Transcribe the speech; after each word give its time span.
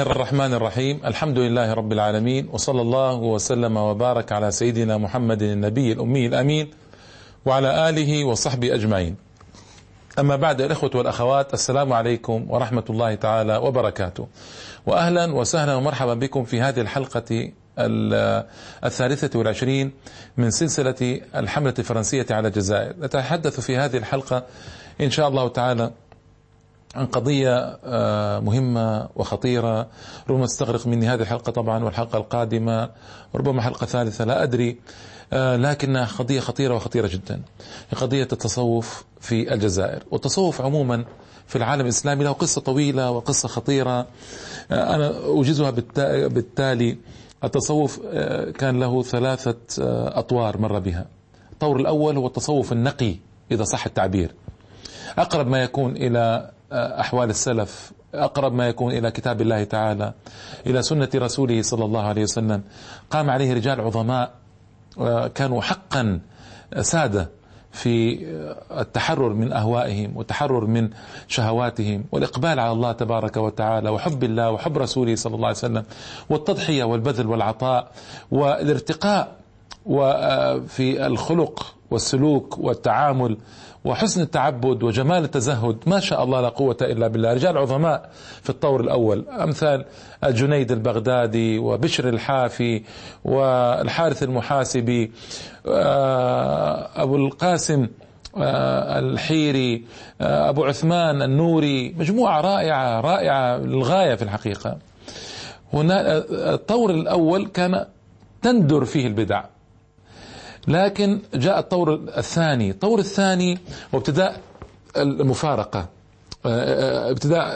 الرحمن 0.00 0.54
الرحيم. 0.54 1.00
الحمد 1.04 1.38
لله 1.38 1.72
رب 1.74 1.92
العالمين 1.92 2.48
وصلى 2.52 2.82
الله 2.82 3.14
وسلم 3.14 3.76
وبارك 3.76 4.32
على 4.32 4.50
سيدنا 4.50 4.98
محمد 4.98 5.42
النبي 5.42 5.92
الأمي 5.92 6.26
الأمين 6.26 6.70
وعلى 7.46 7.88
آله 7.88 8.24
وصحبه 8.24 8.74
أجمعين. 8.74 9.16
أما 10.18 10.36
بعد 10.36 10.60
الإخوة 10.60 10.90
والأخوات 10.94 11.54
السلام 11.54 11.92
عليكم 11.92 12.46
ورحمة 12.48 12.84
الله 12.90 13.14
تعالى 13.14 13.56
وبركاته. 13.56 14.26
وأهلا 14.86 15.34
وسهلا 15.34 15.74
ومرحبا 15.74 16.14
بكم 16.14 16.44
في 16.44 16.60
هذه 16.60 16.80
الحلقة 16.80 17.50
الثالثة 18.84 19.38
والعشرين 19.38 19.92
من 20.36 20.50
سلسلة 20.50 21.20
الحملة 21.36 21.74
الفرنسية 21.78 22.26
على 22.30 22.48
الجزائر. 22.48 22.94
نتحدث 23.00 23.60
في 23.60 23.76
هذه 23.76 23.96
الحلقة 23.96 24.44
إن 25.00 25.10
شاء 25.10 25.28
الله 25.28 25.48
تعالى 25.48 25.90
عن 26.94 27.06
قضية 27.06 27.78
مهمة 28.40 29.08
وخطيرة. 29.16 29.86
ربما 30.30 30.46
تستغرق 30.46 30.86
مني 30.86 31.08
هذه 31.08 31.20
الحلقة 31.20 31.52
طبعا 31.52 31.84
والحلقة 31.84 32.16
القادمة 32.18 32.90
ربما 33.34 33.62
حلقة 33.62 33.86
ثالثة 33.86 34.24
لا 34.24 34.42
أدري. 34.42 34.78
لكنها 35.32 36.04
قضية 36.18 36.40
خطيرة 36.40 36.74
وخطيرة 36.74 37.06
جدا. 37.06 37.42
قضية 37.96 38.28
التصوف 38.32 39.04
في 39.20 39.54
الجزائر. 39.54 40.02
والتصوف 40.10 40.60
عموما 40.60 41.04
في 41.46 41.56
العالم 41.56 41.80
الإسلامي 41.80 42.24
له 42.24 42.32
قصة 42.32 42.60
طويلة 42.60 43.10
وقصة 43.10 43.48
خطيرة. 43.48 44.06
أنا 44.70 45.18
أوجزها 45.24 45.70
بالتالي 46.28 46.98
التصوف 47.44 48.00
كان 48.58 48.80
له 48.80 49.02
ثلاثة 49.02 49.56
أطوار 50.18 50.58
مر 50.58 50.78
بها. 50.78 51.06
الطور 51.52 51.80
الأول 51.80 52.16
هو 52.16 52.26
التصوف 52.26 52.72
النقي 52.72 53.16
إذا 53.50 53.64
صح 53.64 53.86
التعبير. 53.86 54.34
أقرب 55.18 55.46
ما 55.46 55.62
يكون 55.62 55.96
إلى 55.96 56.50
أحوال 56.72 57.30
السلف 57.30 57.92
أقرب 58.14 58.52
ما 58.52 58.68
يكون 58.68 58.92
إلى 58.92 59.10
كتاب 59.10 59.40
الله 59.40 59.64
تعالى 59.64 60.12
إلى 60.66 60.82
سنة 60.82 61.08
رسوله 61.14 61.62
صلى 61.62 61.84
الله 61.84 62.02
عليه 62.02 62.22
وسلم. 62.22 62.62
قام 63.10 63.30
عليه 63.30 63.54
رجال 63.54 63.80
عظماء 63.80 64.30
كانوا 65.34 65.62
حقا 65.62 66.20
سادة 66.80 67.28
في 67.72 68.18
التحرر 68.78 69.32
من 69.32 69.52
أهوائهم 69.52 70.16
والتحرر 70.16 70.66
من 70.66 70.90
شهواتهم 71.28 72.04
والإقبال 72.12 72.60
على 72.60 72.72
الله 72.72 72.92
تبارك 72.92 73.36
وتعالى 73.36 73.90
وحب 73.90 74.24
الله 74.24 74.50
وحب 74.50 74.78
رسوله 74.78 75.14
صلى 75.14 75.34
الله 75.34 75.46
عليه 75.46 75.56
وسلم 75.56 75.84
والتضحية 76.30 76.84
والبذل 76.84 77.26
والعطاء 77.26 77.90
والارتقاء 78.30 79.36
وفي 79.86 81.06
الخلق 81.06 81.74
والسلوك 81.90 82.58
والتعامل 82.58 83.36
وحسن 83.84 84.20
التعبد 84.20 84.82
وجمال 84.82 85.24
التزهد 85.24 85.76
ما 85.86 86.00
شاء 86.00 86.24
الله 86.24 86.40
لا 86.40 86.48
قوة 86.48 86.76
إلا 86.82 87.08
بالله. 87.08 87.32
رجال 87.34 87.58
عظماء 87.58 88.10
في 88.42 88.50
الطور 88.50 88.80
الأول 88.80 89.28
أمثال 89.28 89.84
الجنيد 90.24 90.72
البغدادي 90.72 91.58
وبشر 91.58 92.08
الحافي 92.08 92.82
والحارث 93.24 94.22
المحاسبي 94.22 95.12
أبو 96.96 97.16
القاسم 97.16 97.86
الحيري 98.36 99.84
أبو 100.20 100.64
عثمان 100.64 101.22
النوري 101.22 101.94
مجموعة 101.98 102.40
رائعة 102.40 103.00
رائعة 103.00 103.56
للغاية 103.56 104.14
في 104.14 104.22
الحقيقة. 104.22 104.78
هنا 105.72 106.24
الطور 106.54 106.90
الأول 106.90 107.46
كان 107.46 107.86
تندر 108.42 108.84
فيه 108.84 109.06
البدع. 109.06 109.44
لكن 110.68 111.20
جاء 111.34 111.58
الطور 111.58 111.94
الثاني. 111.94 112.70
الطور 112.70 112.98
الثاني 112.98 113.58
وابتداء 113.92 114.40
المفارقة 114.96 115.86
ابتداء 116.46 117.48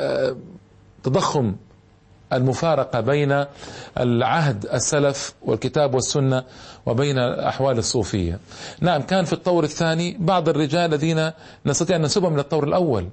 تضخم 1.02 1.54
المفارقة 2.32 3.00
بين 3.00 3.44
العهد 4.00 4.66
السلف 4.66 5.34
والكتاب 5.42 5.94
والسنة 5.94 6.44
وبين 6.86 7.18
أحوال 7.18 7.78
الصوفية. 7.78 8.38
نعم 8.80 9.02
كان 9.02 9.24
في 9.24 9.32
الطور 9.32 9.64
الثاني 9.64 10.16
بعض 10.20 10.48
الرجال 10.48 10.94
الذين 10.94 11.30
نستطيع 11.66 11.96
أن 11.96 12.02
ننسبهم 12.02 12.32
من 12.32 12.38
الطور 12.38 12.64
الأول 12.64 13.08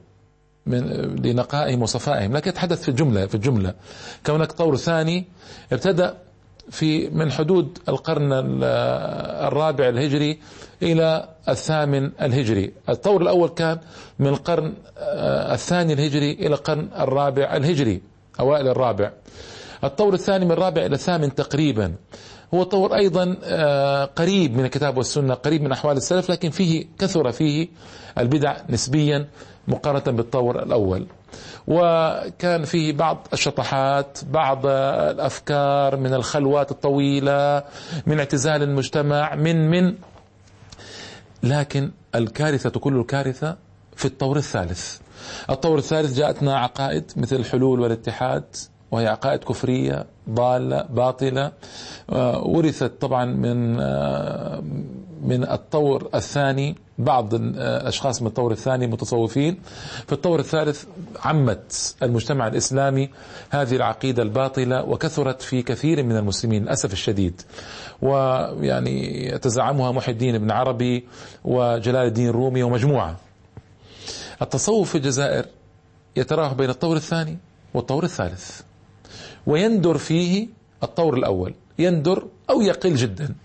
من 0.66 0.79
لنقائهم 1.25 1.81
وصفائهم 1.81 2.34
لكن 2.38 2.50
يتحدث 2.50 2.81
في 2.81 2.90
الجملة 2.90 3.25
في 3.25 3.35
الجملة. 3.35 3.74
كونك 4.25 4.51
طور 4.51 4.75
ثاني 4.75 5.25
ابتدأ 5.74 6.18
في 6.69 7.09
من 7.09 7.31
حدود 7.31 7.78
القرن 7.90 8.30
الرابع 9.47 9.90
الهجري 9.90 10.40
إلى 10.84 11.30
الثامن 11.50 12.12
الهجري. 12.22 12.72
الطور 12.90 13.22
الأول 13.22 13.50
كان 13.50 13.80
من 14.19 14.28
القرن 14.28 14.74
الثاني 15.53 15.94
الهجري 15.94 16.31
إلى 16.31 16.47
القرن 16.47 16.90
الرابع 17.00 17.56
الهجري 17.57 18.02
أوائل 18.40 18.68
الرابع. 18.68 19.12
الطور 19.84 20.13
الثاني 20.13 20.46
من 20.46 20.52
الرابع 20.52 20.85
إلى 20.85 20.96
الثامن 20.96 21.35
تقريبا. 21.35 21.94
هو 22.53 22.63
طور 22.63 22.96
أيضا 22.96 23.25
قريب 24.16 24.57
من 24.57 24.66
الكتاب 24.66 24.97
والسنة 24.97 25.34
قريب 25.34 25.62
من 25.62 25.72
أحوال 25.72 25.97
السلف 25.97 26.31
لكن 26.31 26.50
فيه 26.50 26.86
كثر 27.00 27.31
فيه 27.31 27.68
البدع 28.18 28.57
نسبيا 28.69 29.28
مقارنة 29.68 30.18
بالطور 30.18 30.63
الأول. 30.63 31.07
وكان 31.69 32.63
فيه 32.66 32.94
بعض 32.94 33.28
الشطحات 33.34 34.18
بعض 34.31 34.66
الأفكار 34.66 35.97
من 35.97 36.13
الخلوات 36.13 36.72
الطويلة 36.72 37.63
من 38.06 38.19
اعتزال 38.19 38.63
المجتمع 38.63 39.35
من 39.35 39.69
من. 39.69 39.96
لكن 41.44 41.91
الكارثة 42.16 42.69
كل 42.69 42.97
الكارثة 43.00 43.56
في 43.96 44.06
الطور 44.06 44.38
الثالث. 44.38 44.97
الطور 45.50 45.78
الثالث 45.78 46.13
جاءتنا 46.18 46.59
عقائد 46.59 47.12
مثل 47.18 47.35
الحلول 47.35 47.80
والاتحاد 47.80 48.44
وهي 48.91 49.07
عقائد 49.07 49.44
كفرية 49.44 50.06
ضالة 50.30 50.81
باطلة. 50.90 51.51
ورثت 52.46 52.92
طبعا 53.02 53.25
من 53.25 53.78
من 55.22 55.44
الطور 55.50 56.09
الثاني 56.16 56.75
بعض 56.97 57.34
الأشخاص 57.34 58.22
من 58.22 58.28
الطور 58.28 58.52
الثاني 58.52 58.88
متصوفين. 58.88 59.59
في 60.08 60.14
الطور 60.14 60.40
الثالث 60.40 60.84
عمت 61.24 61.96
المجتمع 62.03 62.48
الإسلامي 62.48 63.09
هذه 63.50 63.75
العقيدة 63.75 64.24
الباطلة 64.24 64.84
وكثرت 64.84 65.42
في 65.42 65.62
كثير 65.62 66.03
من 66.03 66.18
المسلمين 66.18 66.64
للأسف 66.64 66.94
الشديد. 66.94 67.42
ويعني 68.02 69.25
يتزعمها 69.28 69.92
محي 69.92 70.12
الدين 70.12 70.38
بن 70.38 70.52
عربي 70.52 71.08
وجلال 71.46 72.08
الدين 72.08 72.30
الرومي 72.30 72.64
ومجموعة. 72.64 73.16
التصوف 74.42 74.90
في 74.90 74.96
الجزائر 74.96 75.46
يتراوح 76.16 76.53
بين 76.53 76.69
الطور 76.69 76.96
الثاني 76.96 77.38
والطور 77.74 78.03
الثالث 78.03 78.62
ويندر 79.48 79.98
فيه 79.98 80.48
الطور 80.84 81.14
الأول. 81.18 81.53
يندر 81.79 82.28
أو 82.50 82.62
يقل 82.62 82.95
جدا. 82.95 83.35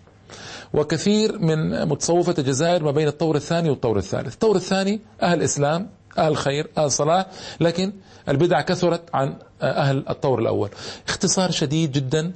وكثير 0.75 1.39
من 1.39 1.89
متصوفة 1.89 2.34
الجزائر 2.39 2.84
ما 2.84 2.91
بين 2.91 3.09
الطور 3.09 3.37
الثاني 3.37 3.71
والطور 3.71 3.99
الثالث. 3.99 4.34
الطور 4.34 4.56
الثاني 4.56 5.00
أهل 5.22 5.43
إسلام 5.43 5.89
أهل 6.19 6.37
خير 6.37 6.67
أهل 6.78 6.91
صلاح 6.91 7.27
لكن 7.61 7.93
البدع 8.28 8.61
كثرت 8.61 9.03
عن 9.15 9.37
أهل 9.62 10.05
الطور 10.11 10.39
الأول. 10.39 10.71
اختصار 11.09 11.50
شديد 11.50 11.93
جدا 11.93 12.33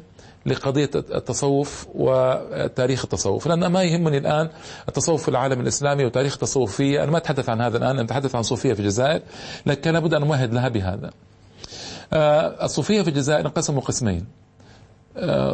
لقضية 0.46 0.90
التصوف 0.94 1.86
وتاريخ 1.94 3.04
التصوف. 3.04 3.46
لأن 3.46 3.66
ما 3.66 3.82
يهمني 3.82 4.18
الآن 4.18 4.48
التصوف 4.88 5.22
في 5.22 5.28
العالم 5.28 5.60
الإسلامي 5.60 6.04
وتاريخ 6.04 6.32
التصوف 6.32 6.76
فيه 6.76 7.02
أنا 7.02 7.10
ما 7.10 7.18
أتحدث 7.18 7.48
عن 7.48 7.60
هذا 7.60 7.78
الآن 7.78 7.90
أنا 7.90 8.02
أتحدث 8.02 8.34
عن 8.34 8.42
صوفية 8.42 8.72
في 8.72 8.80
الجزائر 8.80 9.22
لكن 9.66 9.92
لابد 9.92 10.14
أن 10.14 10.22
أمهد 10.22 10.54
لها 10.54 10.68
بهذا. 10.68 11.10
الصوفية 12.64 13.02
في 13.02 13.08
الجزائر 13.08 13.46
انقسموا 13.46 13.82
قسمين. 13.82 14.24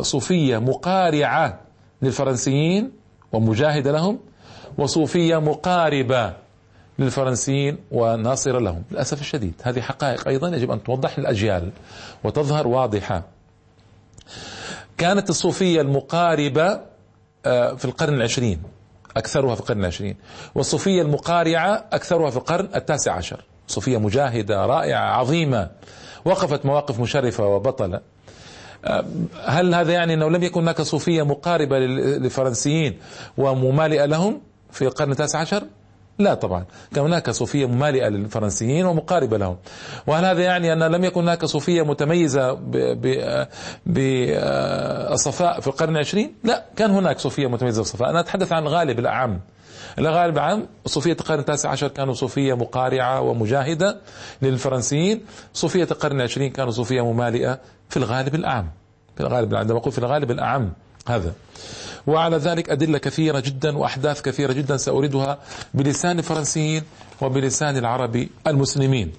صوفية 0.01 0.59
مقارعة 0.59 1.61
للفرنسيين 2.03 2.93
ومجاهدة 3.33 3.93
لهم 3.93 4.19
وصوفية 4.79 5.41
مقاربة 5.41 6.33
للفرنسيين 6.99 7.79
وناصرة 7.91 8.59
لهم. 8.59 8.83
للأسف 8.91 9.21
الشديد 9.21 9.55
هذه 9.63 9.81
حقائق 9.81 10.29
أيضا 10.29 10.49
يجب 10.49 10.71
أن 10.71 10.83
توضح 10.83 11.19
للأجيال 11.19 11.71
وتظهر 12.25 12.69
واضحة. 12.69 13.23
كانت 14.99 15.31
الصوفية 15.31 15.81
المقاربة 15.81 16.81
في 17.45 17.85
القرن 17.85 18.15
العشرين 18.15 18.63
أكثرها 19.17 19.55
في 19.55 19.61
القرن 19.61 19.81
العشرين 19.81 20.17
والصوفية 20.55 21.03
المقارعة 21.03 21.85
أكثرها 21.93 22.31
في 22.31 22.37
القرن 22.37 22.69
التاسع 22.75 23.13
عشر. 23.13 23.45
صوفية 23.67 23.99
مجاهدة 23.99 24.67
رائعة 24.67 25.01
عظيمة 25.19 25.71
وقفت 26.25 26.67
مواقف 26.67 27.01
مشرفة 27.01 27.47
وبطلة. 27.47 28.01
هل 29.45 29.75
هذا 29.75 29.93
يعني 29.93 30.15
أنه 30.15 30.29
لم 30.29 30.43
يكن 30.43 30.61
هناك 30.61 30.83
صوفية 30.83 31.23
مقاربة 31.23 31.79
للفرنسيين 31.79 32.99
وممالئة 33.39 34.05
لهم 34.05 34.41
في 34.71 34.83
القرن 34.83 35.11
التاسع 35.11 35.39
عشر؟ 35.39 35.63
لا 36.19 36.35
طبعا. 36.35 36.65
كان 36.95 37.05
هناك 37.05 37.31
صوفية 37.31 37.67
ممالئة 37.67 38.09
للفرنسيين 38.09 38.87
ومقاربة 38.87 39.39
لهم. 39.39 39.57
وهل 40.07 40.25
هذا 40.25 40.43
يعني 40.43 40.73
أن 40.73 40.83
لم 40.83 41.05
يكن 41.05 41.21
هناك 41.21 41.45
صوفية 41.45 41.83
متميزة 41.85 42.53
بالصفاء 43.87 45.61
في 45.61 45.67
القرن 45.67 45.93
العشرين؟ 45.95 46.35
لا 46.45 46.65
كان 46.77 46.91
هناك 46.91 47.19
صوفية 47.19 47.47
متميزة 47.47 47.83
بالصفاء 47.83 48.11
أنا 48.11 48.21
أتحدث 48.21 48.53
عن 48.53 48.67
غالب 48.69 48.99
الأعم. 48.99 49.41
الغالب 49.99 50.35
العام 50.39 50.67
صوفية 50.87 51.13
القرن 51.13 51.39
التاسع 51.39 51.71
عشر 51.71 51.89
كانوا 51.89 52.15
صوفية 52.15 52.55
مقارعة 52.55 53.21
ومجاهدة 53.21 54.01
للفرنسيين. 54.43 55.21
صوفية 55.55 55.89
القرن 55.91 56.17
العشرين 56.17 56.51
كانوا 56.51 56.73
صوفية 56.73 57.13
ممالئة 57.13 57.61
في 57.89 57.97
الغالب 57.97 58.35
الأعم 58.35 58.71
في 59.17 59.21
الغالب 59.21 59.55
عندما 59.55 59.79
أقول 59.79 59.93
في 59.93 59.99
الغالب 59.99 60.31
الأعم 60.31 60.73
هذا. 61.09 61.33
وعلى 62.07 62.37
ذلك 62.37 62.71
أدلة 62.71 62.99
كثيرة 62.99 63.41
جدا 63.41 63.79
وأحداث 63.79 64.23
كثيرة 64.23 64.53
جدا 64.53 64.77
سأوردها 64.77 65.39
بلسان 65.75 66.19
الفرنسيين 66.19 66.83
وبلسان 67.21 67.77
العرب 67.77 68.27
المسلمين. 68.47 69.13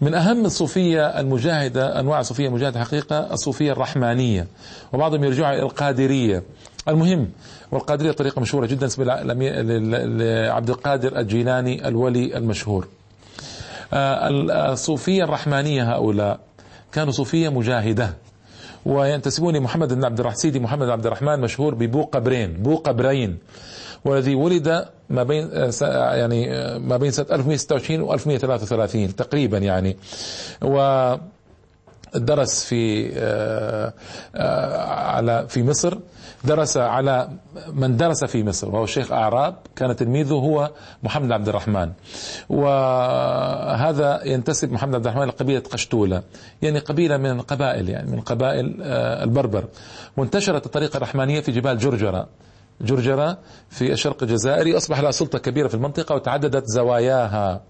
من 0.00 0.14
أهم 0.14 0.44
الصوفية 0.44 1.20
المجاهدة 1.20 2.00
أنواع 2.00 2.20
الصوفية 2.20 2.48
المجاهدة 2.48 2.84
حقيقة 2.84 3.32
الصوفية 3.32 3.72
الرحمانية. 3.72 4.46
وبعضهم 4.92 5.24
يرجعوا 5.24 5.54
إلى 5.54 5.62
القادرية. 5.62 6.42
المهم 6.88 7.28
والقادرية 7.72 8.12
طريقة 8.12 8.40
مشهورة 8.40 8.66
جدا 8.66 8.86
اسمها 8.86 9.22
لعبد 9.24 10.70
القادر 10.70 11.18
الجيلاني 11.18 11.88
الولي 11.88 12.36
المشهور. 12.36 12.88
آه، 13.92 14.28
الصوفية 14.72 15.24
الرحمانية 15.24 15.94
هؤلاء 15.94 16.40
كانوا 16.92 17.12
صوفية 17.12 17.48
مجاهدة 17.48 18.14
وينتسبون 18.86 19.56
لمحمد 19.56 19.92
بن 19.92 20.04
عبد 20.04 20.20
الرحمن 20.20 20.36
سيدي 20.38 20.60
محمد 20.60 20.86
بن 20.86 20.92
عبد 20.92 21.06
الرحمن 21.06 21.40
مشهور 21.40 21.74
ببو 21.74 22.02
قبرين 22.02 22.52
بو 22.52 22.76
قبرين 22.76 23.38
والذي 24.04 24.34
ولد 24.34 24.84
ما 25.10 25.22
بين 25.22 25.50
آه، 25.52 26.14
يعني 26.14 26.54
آه، 26.54 26.78
ما 26.78 26.96
بين 26.96 27.10
سنة 27.10 27.26
1126 27.32 28.00
و 28.00 28.14
1133 28.14 29.16
تقريبا 29.16 29.58
يعني. 29.58 29.96
و 30.62 30.76
درس 32.14 32.64
في 32.64 33.12
على 34.34 35.46
في 35.48 35.62
مصر 35.62 35.98
درس 36.44 36.76
على 36.76 37.28
من 37.72 37.96
درس 37.96 38.24
في 38.24 38.44
مصر 38.44 38.68
وهو 38.70 38.84
الشيخ 38.84 39.12
أعراب 39.12 39.56
كان 39.76 39.96
تلميذه 39.96 40.34
هو 40.34 40.70
محمد 41.02 41.32
عبد 41.32 41.48
الرحمن. 41.48 41.92
وهذا 42.48 44.20
ينتسب 44.24 44.72
محمد 44.72 44.94
عبد 44.94 45.06
الرحمن 45.06 45.24
لقبيلة 45.24 45.60
قشتولة 45.60 46.22
يعني 46.62 46.78
قبيلة 46.78 47.16
من 47.16 47.30
القبائل 47.30 47.88
يعني 47.88 48.10
من 48.10 48.20
قبائل 48.20 48.76
آه، 48.82 49.24
البربر. 49.24 49.64
وانتشرت 50.16 50.66
الطريقة 50.66 50.96
الرحمانية 50.96 51.40
في 51.40 51.52
جبال 51.52 51.78
جرجرة. 51.78 52.28
جرجرة 52.80 53.38
في 53.70 53.92
الشرق 53.92 54.22
الجزائري 54.22 54.76
أصبح 54.76 55.00
لها 55.00 55.10
سلطة 55.10 55.38
كبيرة 55.38 55.68
في 55.68 55.74
المنطقة 55.74 56.14
وتعددت 56.14 56.64
زواياها. 56.66 57.60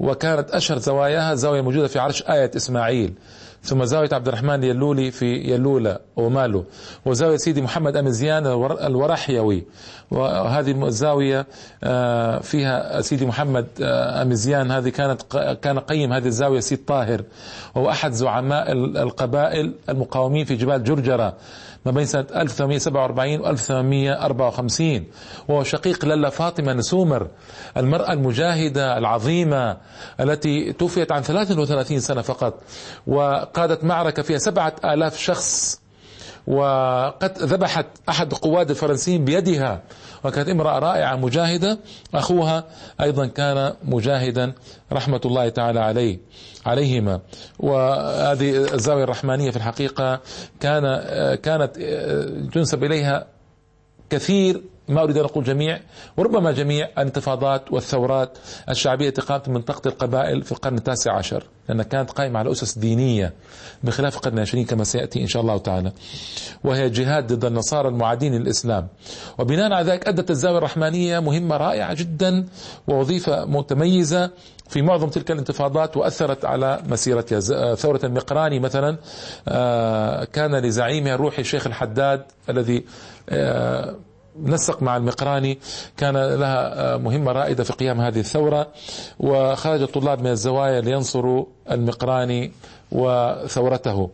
وكانت 0.00 0.50
أشهر 0.50 0.78
زواياها 0.78 1.34
زاوية 1.34 1.60
موجودة 1.60 1.88
في 1.88 1.98
عرش 1.98 2.22
آية 2.22 2.50
إسماعيل. 2.56 3.14
ثم 3.62 3.84
زاوية 3.84 4.08
عبد 4.12 4.28
الرحمن 4.28 4.64
يلولي 4.64 5.10
في 5.10 5.34
يلولة 5.34 5.98
وماله 6.16 6.64
وزاوية 7.06 7.36
سيدي 7.36 7.62
محمد 7.62 7.96
أمزيان 7.96 8.46
الورحيوي. 8.86 9.64
وهذه 10.10 10.86
الزاوية 10.86 11.46
آه، 11.84 12.38
فيها 12.38 13.00
سيدي 13.00 13.26
محمد 13.26 13.66
آه، 13.82 14.22
أمزيان 14.22 14.70
هذه 14.70 14.88
كانت 14.88 15.22
كان 15.62 15.78
قيم 15.78 16.12
هذه 16.12 16.26
الزاوية 16.26 16.60
سيد 16.60 16.84
طاهر 16.84 17.22
وهو 17.74 17.90
أحد 17.90 18.12
زعماء 18.12 18.72
القبائل 18.72 19.74
المقاومين 19.88 20.44
في 20.44 20.54
جبال 20.56 20.84
جرجرة 20.84 21.34
ما 21.86 21.92
بين 21.92 22.04
سنة 22.04 22.26
1847 22.36 23.40
و 23.40 23.46
1854 23.46 25.04
وهو 25.48 25.62
شقيق 25.64 26.04
للا 26.04 26.30
فاطمة 26.30 26.72
نسومر 26.72 27.26
المرأة 27.76 28.12
المجاهدة 28.12 28.98
العظيمة 28.98 29.76
التي 30.20 30.72
توفيت 30.72 31.12
عن 31.12 31.22
33 31.22 32.00
سنة 32.00 32.22
فقط. 32.22 32.54
وقادت 33.48 33.84
معركة 33.84 34.22
فيها 34.22 34.38
سبعة 34.38 34.74
آلاف 34.84 35.18
شخص 35.18 35.80
وقد 36.46 37.38
ذبحت 37.38 37.86
أحد 38.08 38.34
قواد 38.34 38.70
الفرنسيين 38.70 39.24
بيدها 39.24 39.82
وكانت 40.24 40.48
امرأة 40.48 40.78
رائعة 40.78 41.16
مجاهدة. 41.16 41.78
أخوها 42.14 42.64
أيضا 43.00 43.26
كان 43.26 43.72
مجاهدا 43.84 44.52
رحمة 44.92 45.20
الله 45.24 45.48
تعالى 45.48 45.80
عليه 45.80 46.18
عليهما. 46.66 47.20
وهذه 47.58 48.74
الزاوية 48.74 49.04
الرحمانية 49.04 49.50
في 49.50 49.56
الحقيقة 49.56 50.20
كان 50.60 50.82
كانت 51.34 51.76
تنسب 52.52 52.84
إليها 52.84 53.26
كثير 54.10 54.62
ما 54.88 55.02
أريد 55.02 55.16
أن 55.18 55.24
أقول 55.24 55.44
جميع 55.44 55.80
وربما 56.16 56.52
جميع 56.52 56.88
الانتفاضات 56.98 57.72
والثورات 57.72 58.38
الشعبية 58.68 59.08
التي 59.08 59.20
قامت 59.20 59.48
من 59.48 59.54
منطقة 59.54 59.88
القبائل 59.88 60.42
في 60.42 60.52
القرن 60.52 60.76
التاسع 60.76 61.12
عشر 61.12 61.44
لأنها 61.68 61.84
كانت 61.84 62.10
قائمة 62.10 62.38
على 62.38 62.52
أسس 62.52 62.78
دينية 62.78 63.32
بخلاف 63.84 64.16
القرن 64.16 64.34
العشرين 64.34 64.64
كما 64.64 64.84
سيأتي 64.84 65.22
إن 65.22 65.26
شاء 65.26 65.42
الله 65.42 65.58
تعالى 65.58 65.92
وهي 66.64 66.90
جهاد 66.90 67.32
ضد 67.32 67.44
النصارى 67.44 67.88
المعادين 67.88 68.34
للإسلام. 68.34 68.88
وبناء 69.38 69.72
على 69.72 69.90
ذلك 69.90 70.08
أدت 70.08 70.30
الزاوية 70.30 70.58
الرحمانية 70.58 71.20
مهمة 71.20 71.56
رائعة 71.56 71.94
جدا 71.94 72.46
ووظيفة 72.88 73.44
متميزة 73.44 74.30
في 74.68 74.82
معظم 74.82 75.08
تلك 75.08 75.30
الانتفاضات 75.30 75.96
وأثرت 75.96 76.44
على 76.44 76.82
مسيرتها 76.88 77.74
ثورة 77.74 78.00
المقراني 78.04 78.60
مثلا. 78.60 78.96
آه، 79.48 80.24
كان 80.24 80.54
لزعيمها 80.56 81.14
الروحي 81.14 81.42
الشيخ 81.42 81.66
الحداد 81.66 82.22
الذي 82.48 82.84
آه، 83.28 83.94
نسق 84.42 84.82
مع 84.82 84.96
المقراني 84.96 85.58
كان 85.96 86.16
لها 86.16 86.96
مهمة 86.96 87.32
رائدة 87.32 87.64
في 87.64 87.72
قيام 87.72 88.00
هذه 88.00 88.20
الثورة 88.20 88.68
وخرج 89.20 89.82
الطلاب 89.82 90.20
من 90.20 90.30
الزوايا 90.30 90.80
لينصروا 90.80 91.44
المقراني 91.70 92.52
وثورته. 92.92 94.10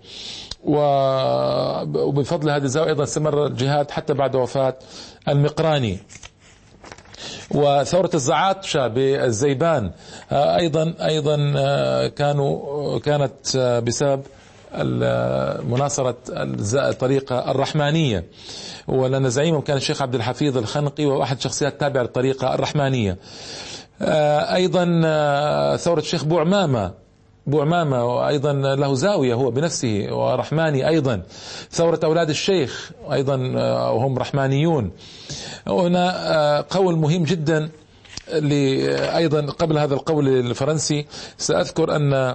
وبفضل 2.04 2.50
هذه 2.50 2.62
الزاوية 2.62 2.88
أيضا 2.88 3.02
استمر 3.04 3.46
الجهاد 3.46 3.90
حتى 3.90 4.14
بعد 4.14 4.36
وفاة 4.36 4.74
المقراني. 5.28 5.98
وثورة 7.50 8.10
الزعاطشة 8.14 8.86
بالزيبان 8.88 9.90
أيضا 10.32 10.94
أيضا 11.00 11.36
كانوا 12.08 12.98
كانت 12.98 13.56
بسبب 13.86 14.22
مناصرة 15.64 16.16
الطريقة 16.74 17.50
الرحمانية. 17.50 18.24
ولأن 18.88 19.30
زعيمهم 19.30 19.60
كان 19.60 19.76
الشيخ 19.76 20.02
عبد 20.02 20.14
الحفيظ 20.14 20.58
الخنقي 20.58 21.06
وأحد 21.06 21.40
شخصيات 21.40 21.80
تابعة 21.80 22.02
للطريقة 22.02 22.54
الرحمانية. 22.54 23.18
آه، 24.02 24.54
أيضا 24.54 25.02
آه، 25.04 25.76
ثورة 25.76 26.00
الشيخ 26.00 26.24
بوعمامة 26.24 26.92
بوعمامة 27.46 28.04
وأيضا 28.04 28.52
له 28.52 28.94
زاوية 28.94 29.34
هو 29.34 29.50
بنفسه 29.50 30.06
ورحماني 30.10 30.88
أيضا. 30.88 31.22
ثورة 31.70 32.00
أولاد 32.04 32.30
الشيخ 32.30 32.90
أيضا 33.12 33.52
آه، 33.56 33.92
وهم 33.92 34.18
رحمانيون. 34.18 34.90
هنا 35.66 36.60
قول 36.60 36.96
مهم 36.96 37.24
جدا 37.24 37.70
أيضا 39.16 39.46
قبل 39.46 39.78
هذا 39.78 39.94
القول 39.94 40.28
الفرنسي. 40.28 41.06
سأذكر 41.38 41.96
أن 41.96 42.34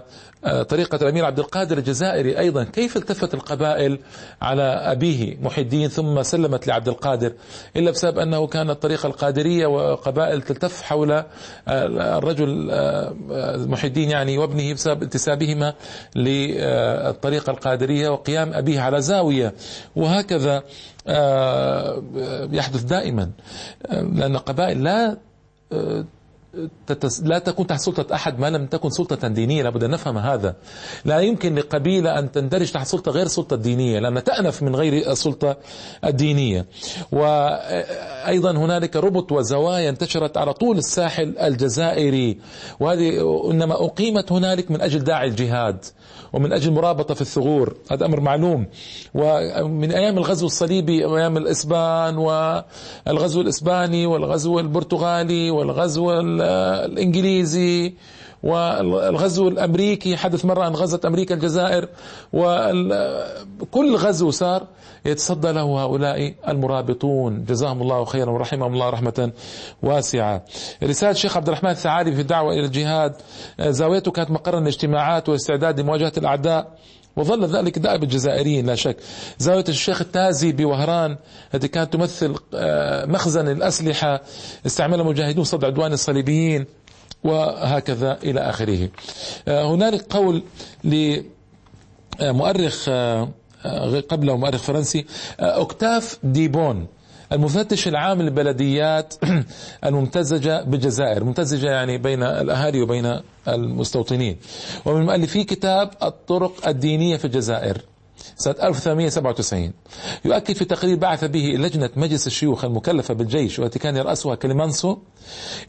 طريقة 0.69 0.95
الأمير 1.01 1.25
عبد 1.25 1.39
القادر 1.39 1.77
الجزائري 1.77 2.39
أيضا. 2.39 2.63
كيف 2.63 2.97
التفت 2.97 3.33
القبائل 3.33 4.00
على 4.41 4.62
أبيه 4.63 5.38
محي 5.41 5.62
الدين 5.62 5.89
ثم 5.89 6.24
سلمت 6.24 6.67
لعبد 6.67 6.88
القادر؟ 6.88 7.34
إلا 7.75 7.91
بسبب 7.91 8.19
أنه 8.19 8.48
كانت 8.48 8.69
الطريقة 8.69 9.08
القادرية 9.08 9.65
وقبائل 9.67 10.41
تلتف 10.41 10.81
حول 10.81 11.12
آه، 11.12 11.25
الرجل 12.17 12.67
آه، 12.72 13.13
محي 13.58 13.88
الدين 13.88 14.10
يعني 14.10 14.38
وابنه 14.38 14.74
بسبب 14.74 15.03
انتسابهما 15.03 15.74
للطريقة 16.15 17.51
القادرية 17.51 18.10
وقيام 18.10 18.53
أبيه 18.53 18.79
على 18.79 19.01
زاوية. 19.01 19.53
وهكذا 19.96 20.63
يحدث 22.51 22.84
دائما 22.84 23.29
لأن 23.91 24.38
قبائل 24.38 24.84
لا 24.84 25.17
لا 27.22 27.39
تكون 27.39 27.68
تحت 27.68 27.79
سلطة 27.79 28.15
أحد 28.15 28.39
ما 28.39 28.50
لم 28.50 28.65
تكن 28.65 28.89
سلطة 28.89 29.27
دينية 29.27 29.63
لابد 29.63 29.84
أن 29.84 29.91
نفهم 29.91 30.18
هذا. 30.18 30.56
لا 31.06 31.20
يمكن 31.20 31.56
لقبيلة 31.56 32.20
أن 32.20 32.32
تندرج 32.32 32.72
تحت 32.72 32.88
سلطة 32.88 33.12
غير 33.12 33.25
السلطة 33.25 33.53
الدينية 33.53 34.00
لأن 34.00 34.24
تأنف 34.24 34.63
من 34.63 34.75
غير 34.75 35.12
السلطة 35.12 35.58
الدينية. 36.06 36.65
وأيضا 37.12 38.51
هنالك 38.51 38.96
ربط 38.96 39.32
وزوايا 39.32 39.89
انتشرت 39.89 40.38
على 40.38 40.53
طول 40.53 40.77
الساحل 40.77 41.38
الجزائري. 41.38 42.38
وهذه 42.79 43.41
إنما 43.51 43.86
أقيمت 43.86 44.32
هنالك 44.32 44.72
من 44.72 44.82
أجل 44.82 45.03
داعي 45.03 45.27
الجهاد 45.27 45.86
ومن 46.34 46.53
أجل 46.53 46.72
مرابطة 46.72 47.13
في 47.13 47.22
الثغور. 47.22 47.75
هذا 47.91 48.06
أمر 48.06 48.20
معلوم. 48.20 48.68
ومن 49.13 49.91
أيام 49.91 50.18
الغزو 50.18 50.46
الصليبي 50.46 51.06
وأيام 51.06 51.38
الإسبان 51.38 52.18
والغزو 52.18 53.41
الإسباني 53.41 54.06
والغزو 54.06 54.60
البرتغالي 54.60 55.51
والغزو 55.51 56.38
الإنجليزي 56.41 57.93
والغزو 58.43 59.48
الأمريكي 59.48 60.17
حدث 60.17 60.46
مرة 60.46 60.67
ان 60.67 60.74
غزت 60.74 61.05
أمريكا 61.05 61.36
الجزائر 61.36 61.88
وكل 62.34 63.96
غزو 63.96 64.31
صار 64.31 64.67
يتصدى 65.05 65.51
له 65.51 65.84
هؤلاء 65.84 66.34
المرابطون. 66.48 67.46
جزاهم 67.46 67.81
الله 67.81 68.05
خيرا 68.05 68.31
ورحمهم 68.31 68.74
الله 68.74 68.89
رحمة 68.89 69.31
واسعة. 69.84 70.43
رسالة 70.84 71.12
الشيخ 71.12 71.38
عبد 71.38 71.48
الرحمن 71.48 71.69
الثعالبي 71.69 72.15
في 72.15 72.22
الدعوة 72.22 72.53
إلى 72.53 72.65
الجهاد. 72.65 73.15
زاويته 73.60 74.12
كانت 74.12 74.31
مقرا 74.31 74.60
الاجتماعات 74.60 75.29
والاستعداد 75.29 75.79
لمواجهة 75.79 76.13
الأعداء. 76.17 76.67
وظل 77.20 77.46
ذلك 77.46 77.80
دائب 77.80 78.04
الجزائريين 78.04 78.66
لا 78.66 78.76
شك. 78.76 78.98
زاوية 79.38 79.64
الشيخ 79.70 80.02
التازي 80.02 80.52
بوهران 80.52 81.18
التي 81.54 81.68
كانت 81.68 81.94
تمثل 81.94 82.36
آه، 82.54 83.06
مخزن 83.06 83.48
الأسلحة 83.48 84.22
استعملها 84.66 85.04
مجاهدون 85.06 85.44
صد 85.44 85.66
عدوان 85.66 85.94
الصليبيين 85.94 86.66
وهكذا 87.24 88.18
إلى 88.24 88.40
آخره. 88.40 88.90
آه، 89.48 89.74
هنالك 89.76 90.06
قول 90.14 90.44
لمؤرخ 92.20 92.90
قبله 94.10 94.38
مؤرخ 94.38 94.62
فرنسي 94.62 95.06
أوكتاف 95.40 96.18
ديبون. 96.24 96.88
المفتش 97.33 97.88
العام 97.88 98.21
للبلديات 98.21 99.13
الممتزجة 99.86 100.63
بالجزائر. 100.63 101.24
ممتزجة 101.24 101.67
يعني 101.67 101.98
بين 101.98 102.24
الأهالي 102.24 102.81
وبين 102.81 103.19
المستوطنين. 103.48 104.38
ومن 104.86 105.05
مؤلفي 105.05 105.43
كتاب 105.43 105.91
الطرق 106.03 106.67
الدينية 106.67 107.17
في 107.17 107.25
الجزائر 107.25 107.81
سنة 108.36 108.55
1897 108.63 109.74
يؤكد 110.25 110.53
في 110.55 110.65
تقرير 110.65 110.98
بعث 110.98 111.24
به 111.25 111.55
لجنة 111.57 111.89
مجلس 111.95 112.27
الشيوخ 112.27 112.65
المكلفة 112.65 113.13
بالجيش 113.13 113.59
والتي 113.59 113.79
كان 113.79 113.95
يرأسها 113.98 114.36
كليمانسو 114.36 114.98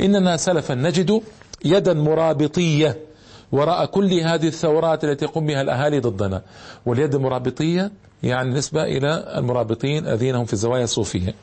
إننا 0.00 0.36
سلفا 0.36 0.74
نجد 0.74 1.22
يدا 1.64 1.92
مرابطية 1.92 2.98
وراء 3.52 3.86
كل 3.86 4.12
هذه 4.14 4.46
الثورات 4.46 5.04
التي 5.04 5.24
يقوم 5.24 5.46
بها 5.46 5.62
الأهالي 5.62 5.98
ضدنا. 5.98 6.42
واليد 6.86 7.14
المرابطية 7.14 7.90
يعني 8.22 8.50
نسبة 8.50 8.82
إلى 8.82 9.34
المرابطين 9.36 10.06
الذين 10.06 10.34
هم 10.34 10.44
في 10.44 10.52
الزوايا 10.52 10.84
الصوفية. 10.84 11.34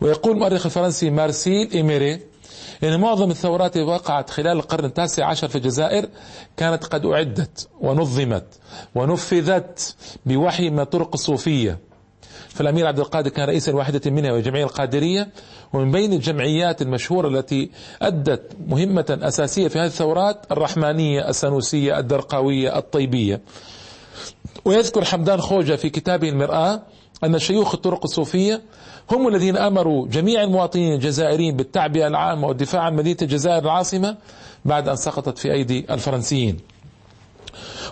ويقول 0.00 0.32
المؤرخ 0.32 0.66
الفرنسي 0.66 1.10
مارسيل 1.10 1.70
إيميري 1.74 2.20
إن 2.84 3.00
معظم 3.00 3.30
الثورات 3.30 3.76
وقعت 3.76 4.30
خلال 4.30 4.56
القرن 4.56 4.84
التاسع 4.84 5.26
عشر 5.26 5.48
في 5.48 5.56
الجزائر 5.56 6.08
كانت 6.56 6.84
قد 6.84 7.06
أعدت 7.06 7.68
ونظمت 7.80 8.44
ونفذت 8.94 9.96
بوحي 10.26 10.70
من 10.70 10.80
الطرق 10.80 11.10
الصوفية. 11.14 11.78
فالأمير 12.48 12.86
عبد 12.86 12.98
القادر 12.98 13.30
كان 13.30 13.48
رئيسا 13.48 13.72
واحدة 13.72 14.10
منها 14.10 14.32
والجمعية 14.32 14.64
القادرية 14.64 15.28
ومن 15.72 15.92
بين 15.92 16.12
الجمعيات 16.12 16.82
المشهورة 16.82 17.28
التي 17.28 17.70
أدت 18.02 18.42
مهمة 18.68 19.18
أساسية 19.22 19.68
في 19.68 19.78
هذه 19.78 19.86
الثورات 19.86 20.52
الرحمانية 20.52 21.28
السنوسية 21.28 21.98
الدرقاوية 21.98 22.78
الطيبية. 22.78 23.40
ويذكر 24.64 25.04
حمدان 25.04 25.40
خوجة 25.40 25.76
في 25.76 25.90
كتابه 25.90 26.28
المرآة 26.28 26.82
أن 27.24 27.38
شيوخ 27.38 27.74
الطرق 27.74 28.00
الصوفية 28.04 28.62
هم 29.10 29.28
الذين 29.28 29.56
أمروا 29.56 30.06
جميع 30.08 30.42
المواطنين 30.42 30.92
الجزائريين 30.94 31.56
بالتعبئة 31.56 32.06
العامة 32.06 32.48
والدفاع 32.48 32.82
عن 32.82 32.94
مدينة 32.96 33.16
الجزائر 33.22 33.62
العاصمة 33.62 34.16
بعد 34.64 34.88
أن 34.88 34.96
سقطت 34.96 35.38
في 35.38 35.52
أيدي 35.52 35.86
الفرنسيين. 35.90 36.58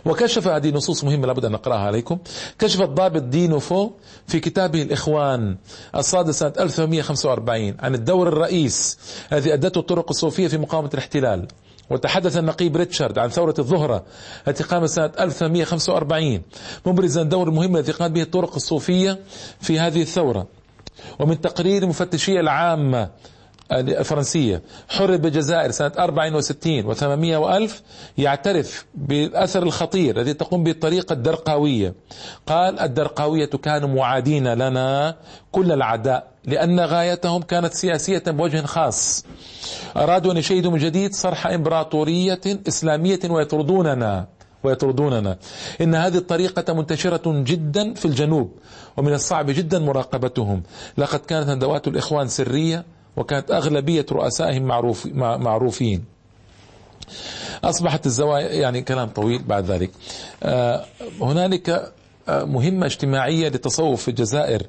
وكشف 0.04 0.48
هذه 0.48 0.70
نصوص 0.70 1.04
مهمة 1.04 1.26
لابد 1.26 1.44
أن 1.44 1.52
نقرأها 1.52 1.78
عليكم. 1.78 2.18
كشف 2.58 2.80
الضابط 2.82 3.22
دينوفو 3.22 3.90
في 4.26 4.40
كتابه 4.40 4.82
الإخوان 4.82 5.56
الصادر 5.96 6.32
سنة 6.32 6.52
1845 6.60 7.74
عن 7.80 7.94
الدور 7.94 8.28
الرئيس 8.28 8.98
الذي 9.32 9.54
أدته 9.54 9.78
الطرق 9.78 10.06
الصوفية 10.10 10.48
في 10.48 10.58
مقاومة 10.58 10.90
الاحتلال. 10.94 11.46
وتحدث 11.90 12.36
النقيب 12.36 12.76
ريتشارد 12.76 13.18
عن 13.18 13.28
ثورة 13.28 13.54
الظهرة 13.58 14.04
التي 14.48 14.64
قامت 14.64 14.88
سنة 14.88 15.10
1845 15.20 16.42
مبرزا 16.86 17.22
دور 17.22 17.48
المهم 17.48 17.76
الذي 17.76 17.92
قامت 17.92 18.10
به 18.12 18.22
الطرق 18.22 18.54
الصوفية 18.54 19.18
في 19.60 19.78
هذه 19.78 20.02
الثورة. 20.02 20.46
ومن 21.20 21.40
تقرير 21.40 21.82
المفتشية 21.82 22.40
العامة 22.40 23.10
الفرنسية 23.72 24.62
حرر 24.88 25.16
بالجزائر 25.16 25.70
سنة 25.70 25.92
64 25.98 26.94
و800 26.94 27.04
وألف 27.36 27.82
يعترف 28.18 28.86
بالأثر 28.94 29.62
الخطير 29.62 30.16
الذي 30.16 30.34
تقوم 30.34 30.64
به 30.64 30.70
الطريقة 30.70 31.12
الدرقاوية. 31.12 31.94
قال 32.46 32.80
الدرقاوية 32.80 33.46
كانوا 33.46 33.88
معادين 33.88 34.48
لنا 34.54 35.16
كل 35.52 35.72
العداء. 35.72 36.31
لأن 36.44 36.80
غايتهم 36.80 37.42
كانت 37.42 37.74
سياسية 37.74 38.22
بوجه 38.26 38.66
خاص. 38.66 39.24
أرادوا 39.96 40.32
أن 40.32 40.36
يشيدوا 40.36 40.70
من 40.70 40.78
جديد 40.78 41.14
صرح 41.14 41.46
إمبراطورية 41.46 42.40
إسلامية 42.68 43.20
ويطردوننا 43.30 44.26
ويطردوننا. 44.64 45.38
إن 45.80 45.94
هذه 45.94 46.16
الطريقة 46.16 46.74
منتشرة 46.74 47.22
جدا 47.26 47.94
في 47.94 48.04
الجنوب 48.04 48.52
ومن 48.96 49.12
الصعب 49.14 49.50
جدا 49.50 49.78
مراقبتهم. 49.78 50.62
لقد 50.98 51.20
كانت 51.20 51.48
ندوات 51.48 51.88
الإخوان 51.88 52.28
سرية 52.28 52.84
وكانت 53.16 53.50
أغلبية 53.50 54.06
رؤسائهم 54.12 54.62
معروف 54.62 55.06
معروفين. 55.16 56.04
أصبحت 57.64 58.06
الزوايا 58.06 58.52
يعني 58.52 58.82
كلام 58.82 59.08
طويل 59.08 59.42
بعد 59.42 59.64
ذلك. 59.70 59.90
آه، 60.42 60.84
هنالك 61.20 61.92
مهمة 62.28 62.86
اجتماعية 62.86 63.48
للتصوف 63.48 64.02
في 64.02 64.08
الجزائر 64.08 64.62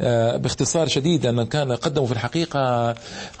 آه، 0.00 0.36
باختصار 0.36 0.88
شديد 0.88 1.26
أن 1.26 1.46
كان 1.46 1.72
قدموا 1.72 2.06
في 2.06 2.12
الحقيقة 2.12 2.94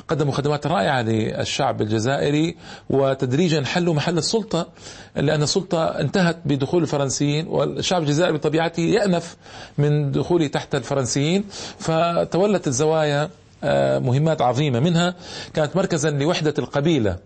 قدموا 0.08 0.32
خدمات 0.32 0.66
رائعة 0.66 1.02
للشعب 1.02 1.82
الجزائري 1.82 2.56
وتدريجا 2.90 3.64
حلوا 3.64 3.94
محل 3.94 4.18
السلطة 4.18 4.68
لأن 5.16 5.42
السلطة 5.42 5.84
انتهت 5.84 6.36
بدخول 6.44 6.82
الفرنسيين 6.82 7.46
والشعب 7.48 8.02
الجزائري 8.02 8.32
بطبيعته 8.32 8.80
يأنف 8.82 9.36
من 9.78 10.12
دخوله 10.12 10.46
تحت 10.46 10.74
الفرنسيين 10.74 11.44
فتولت 11.78 12.66
الزوايا 12.66 13.30
آه، 13.64 13.98
مهمات 13.98 14.42
عظيمة. 14.42 14.80
منها 14.80 15.14
كانت 15.54 15.76
مركزا 15.76 16.10
لوحدة 16.10 16.54
القبيلة 16.58 17.16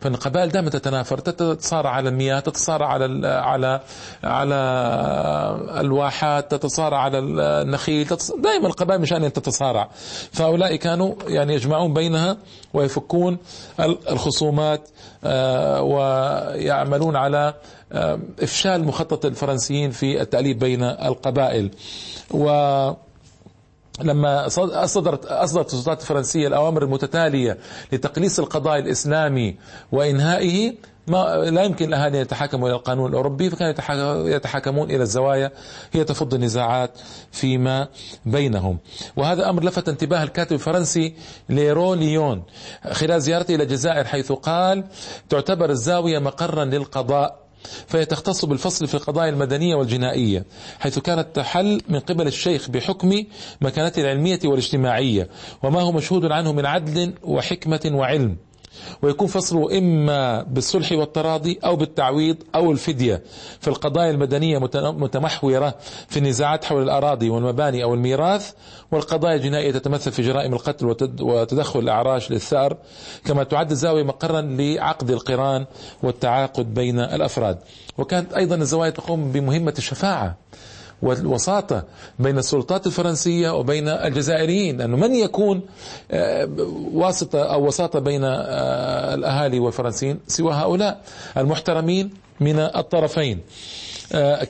فالقبائل 0.00 0.48
دائما 0.48 0.70
تتنافر 0.70 1.18
تتصارع 1.18 1.90
على 1.90 2.08
المياه 2.08 2.40
تتصارع 2.40 2.86
على 2.86 3.28
على 3.28 3.80
على 4.24 4.54
الواحات 5.80 6.50
تتصارع 6.54 6.98
على 6.98 7.18
النخيل 7.18 8.08
دائما 8.38 8.66
القبائل 8.66 9.00
مشان 9.00 9.24
ان 9.24 9.32
تتصارع. 9.32 9.88
فهؤلاء 10.32 10.76
كانوا 10.76 11.14
يعني 11.26 11.54
يجمعون 11.54 11.94
بينها 11.94 12.36
ويفكون 12.74 13.38
الخصومات 14.10 14.88
آه، 15.24 15.82
ويعملون 15.82 17.16
على 17.16 17.54
آه، 17.92 18.18
إفشال 18.42 18.84
مخطط 18.84 19.24
الفرنسيين 19.24 19.90
في 19.90 20.20
التأليف 20.22 20.56
بين 20.56 20.82
القبائل. 20.82 21.70
و 22.30 22.48
لما 24.00 24.46
أصدرت 24.46 25.26
أصدرت 25.26 25.72
السلطات 25.72 26.00
الفرنسية 26.00 26.48
الأوامر 26.48 26.82
المتتالية 26.82 27.58
لتقليص 27.92 28.38
القضاء 28.38 28.78
الإسلامي 28.78 29.56
وإنهائه 29.92 30.74
ما 31.06 31.36
لا 31.50 31.62
يمكن 31.62 31.88
الأهالي 31.88 32.16
أن 32.18 32.22
يتحاكموا 32.22 32.68
إلى 32.68 32.76
القانون 32.76 33.10
الأوروبي 33.10 33.50
فكانوا 33.50 34.28
يتحاكمون 34.28 34.90
إلى 34.90 35.02
الزوايا. 35.02 35.50
هي 35.92 36.04
تفض 36.04 36.34
النزاعات 36.34 36.98
فيما 37.32 37.88
بينهم. 38.26 38.78
وهذا 39.16 39.50
أمر 39.50 39.64
لفت 39.64 39.88
انتباه 39.88 40.22
الكاتب 40.22 40.52
الفرنسي 40.52 41.14
ليرو 41.48 41.94
ليون 41.94 42.42
خلال 42.92 43.22
زيارته 43.22 43.54
إلى 43.54 43.62
الجزائر 43.62 44.04
حيث 44.04 44.32
قال 44.32 44.84
تعتبر 45.28 45.70
الزاوية 45.70 46.18
مقرا 46.18 46.64
للقضاء 46.64 47.41
فهي 47.86 48.04
تختص 48.04 48.44
بالفصل 48.44 48.86
في 48.86 48.94
القضايا 48.94 49.30
المدنية 49.30 49.74
والجنائية 49.74 50.44
حيث 50.78 50.98
كانت 50.98 51.26
تحل 51.34 51.80
من 51.88 51.98
قبل 51.98 52.26
الشيخ 52.26 52.70
بحكم 52.70 53.24
مكانته 53.60 54.02
العلمية 54.02 54.38
والاجتماعية 54.44 55.28
وما 55.62 55.80
هو 55.80 55.92
مشهود 55.92 56.24
عنه 56.24 56.52
من 56.52 56.66
عدل 56.66 57.14
وحكمة 57.22 57.90
وعلم. 57.94 58.36
ويكون 59.02 59.26
فصله 59.26 59.78
إما 59.78 60.42
بالصلح 60.42 60.92
والتراضي 60.92 61.58
أو 61.64 61.76
بالتعويض 61.76 62.36
أو 62.54 62.72
الفدية. 62.72 63.22
في 63.60 63.68
القضايا 63.68 64.10
المدنية 64.10 64.58
متمحورة 64.92 65.74
في 66.08 66.16
النزاعات 66.16 66.64
حول 66.64 66.82
الأراضي 66.82 67.30
والمباني 67.30 67.82
أو 67.84 67.94
الميراث 67.94 68.52
والقضايا 68.92 69.36
الجنائية 69.36 69.72
تتمثل 69.72 70.12
في 70.12 70.22
جرائم 70.22 70.52
القتل 70.52 70.86
وتدخل 71.20 71.80
الأعراش 71.80 72.30
للثأر 72.30 72.76
كما 73.24 73.44
تعد 73.44 73.70
الزاوية 73.70 74.02
مقرا 74.02 74.40
لعقد 74.40 75.10
القران 75.10 75.66
والتعاقد 76.02 76.74
بين 76.74 77.00
الأفراد. 77.00 77.58
وكانت 77.98 78.32
أيضا 78.32 78.56
الزوايا 78.56 78.90
تقوم 78.90 79.32
بمهمة 79.32 79.74
الشفاعة. 79.78 80.36
والوساطة 81.02 81.84
بين 82.18 82.38
السلطات 82.38 82.86
الفرنسية 82.86 83.50
وبين 83.50 83.88
الجزائريين 83.88 84.78
لأنه 84.78 84.96
من 84.96 85.14
يكون 85.14 85.60
آه، 86.10 86.48
واسطة 86.92 87.42
أو 87.42 87.66
وساطة 87.66 87.98
بين 87.98 88.24
آه، 88.24 89.14
الأهالي 89.14 89.58
والفرنسيين 89.58 90.20
سوى 90.26 90.52
هؤلاء 90.52 91.00
المحترمين 91.36 92.10
من 92.40 92.58
الطرفين. 92.58 93.40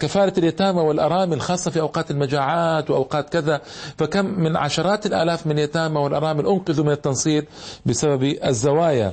كفالة 0.01 0.33
اليتامى 0.39 0.81
والأرامل 0.81 1.41
خاصة 1.41 1.71
في 1.71 1.81
أوقات 1.81 2.11
المجاعات 2.11 2.91
وأوقات 2.91 3.31
كذا 3.31 3.61
فكم 3.99 4.27
من 4.27 4.57
عشرات 4.57 5.07
الآلاف 5.07 5.47
من 5.47 5.53
اليتامى 5.53 5.99
والأرامل 5.99 6.47
أنقذوا 6.47 6.85
من 6.85 6.93
التنصير 6.93 7.45
بسبب 7.87 8.37
الزوايا. 8.45 9.13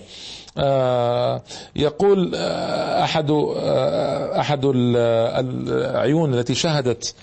آه، 0.57 1.41
يقول 1.75 2.31
آه، 2.35 3.03
أحد 3.03 3.31
آه، 3.31 4.39
أحد 4.39 4.61
العيون 4.65 6.33
التي 6.33 6.55
شاهدت 6.55 7.15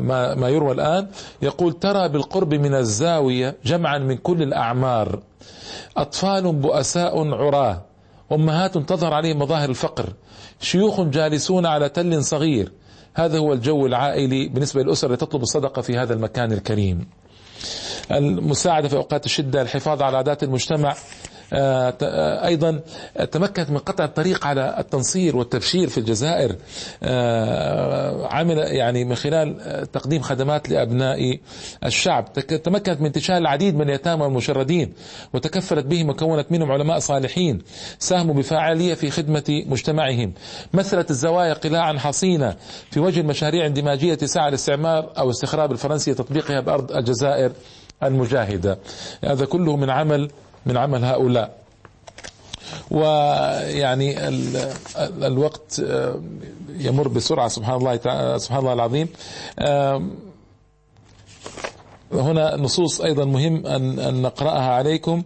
ما 0.00 0.34
ما 0.34 0.48
يروى 0.48 0.72
الآن 0.72 1.06
يقول 1.42 1.72
ترى 1.72 2.08
بالقرب 2.08 2.54
من 2.54 2.74
الزاوية 2.74 3.56
جمعا 3.64 3.98
من 3.98 4.16
كل 4.16 4.42
الأعمار 4.42 5.18
أطفال 5.96 6.52
بؤساء 6.52 7.28
عراة 7.34 7.82
أمهات 8.32 8.78
تظهر 8.78 9.14
عليهم 9.14 9.38
مظاهر 9.38 9.68
الفقر 9.70 10.06
شيوخ 10.62 11.00
جالسون 11.00 11.66
على 11.66 11.88
تل 11.88 12.24
صغير. 12.24 12.72
هذا 13.14 13.38
هو 13.38 13.52
الجو 13.52 13.86
العائلي 13.86 14.48
بالنسبة 14.48 14.82
للأسر 14.82 15.06
اللي 15.06 15.16
تطلب 15.16 15.42
الصدقة 15.42 15.82
في 15.82 15.96
هذا 15.98 16.14
المكان 16.14 16.52
الكريم. 16.52 17.06
المساعدة 18.12 18.88
في 18.88 18.96
أوقات 18.96 19.26
الشدة 19.26 19.62
الحفاظ 19.62 20.02
على 20.02 20.16
عادات 20.16 20.42
المجتمع 20.42 20.94
آه، 21.52 21.94
آه، 22.02 22.46
أيضا 22.46 22.80
تمكنت 23.30 23.70
من 23.70 23.78
قطع 23.78 24.04
الطريق 24.04 24.46
على 24.46 24.74
التنصير 24.78 25.36
والتبشير 25.36 25.88
في 25.88 25.98
الجزائر 25.98 26.56
آه، 27.02 28.26
عمل 28.26 28.58
يعني 28.58 29.04
من 29.04 29.14
خلال 29.14 29.56
تقديم 29.92 30.22
خدمات 30.22 30.70
لأبناء 30.70 31.38
الشعب. 31.84 32.32
تمكنت 32.32 33.00
من 33.00 33.06
انتشال 33.06 33.36
العديد 33.36 33.74
من 33.74 33.82
اليتامى 33.82 34.22
والمشردين 34.24 34.92
وتكفلت 35.34 35.86
بهم 35.86 36.08
وكونت 36.08 36.52
منهم 36.52 36.72
علماء 36.72 36.98
صالحين 36.98 37.62
ساهموا 37.98 38.34
بفاعليه 38.34 38.94
في 38.94 39.10
خدمة 39.10 39.62
مجتمعهم. 39.66 40.32
مثلت 40.72 41.10
الزوايا 41.10 41.52
قلاعا 41.52 41.98
حصينة 41.98 42.56
في 42.90 43.00
وجه 43.00 43.20
المشاريع 43.20 43.66
اندماجية 43.66 44.14
تسعى 44.14 44.48
الاستعمار 44.48 45.12
أو 45.18 45.30
استخراب 45.30 45.72
الفرنسي 45.72 46.14
تطبيقها 46.14 46.60
بأرض 46.60 46.92
الجزائر 46.92 47.52
المجاهدة. 48.02 48.78
هذا 49.24 49.44
كله 49.44 49.76
من 49.76 49.90
عمل 49.90 50.30
من 50.66 50.76
عمل 50.76 51.04
هؤلاء. 51.04 51.62
ويعني 52.90 54.28
الوقت 55.26 55.80
آه، 55.80 56.20
يمر 56.78 57.08
بسرعة 57.08 57.48
سبحان 57.48 57.76
الله 57.76 57.96
سبحان 58.38 58.60
الله 58.60 58.72
العظيم. 58.72 59.08
هنا 62.12 62.56
نصوص 62.56 63.00
أيضا 63.00 63.24
مهم 63.24 63.66
أن 63.66 64.22
نقرأها 64.22 64.72
عليكم. 64.74 65.22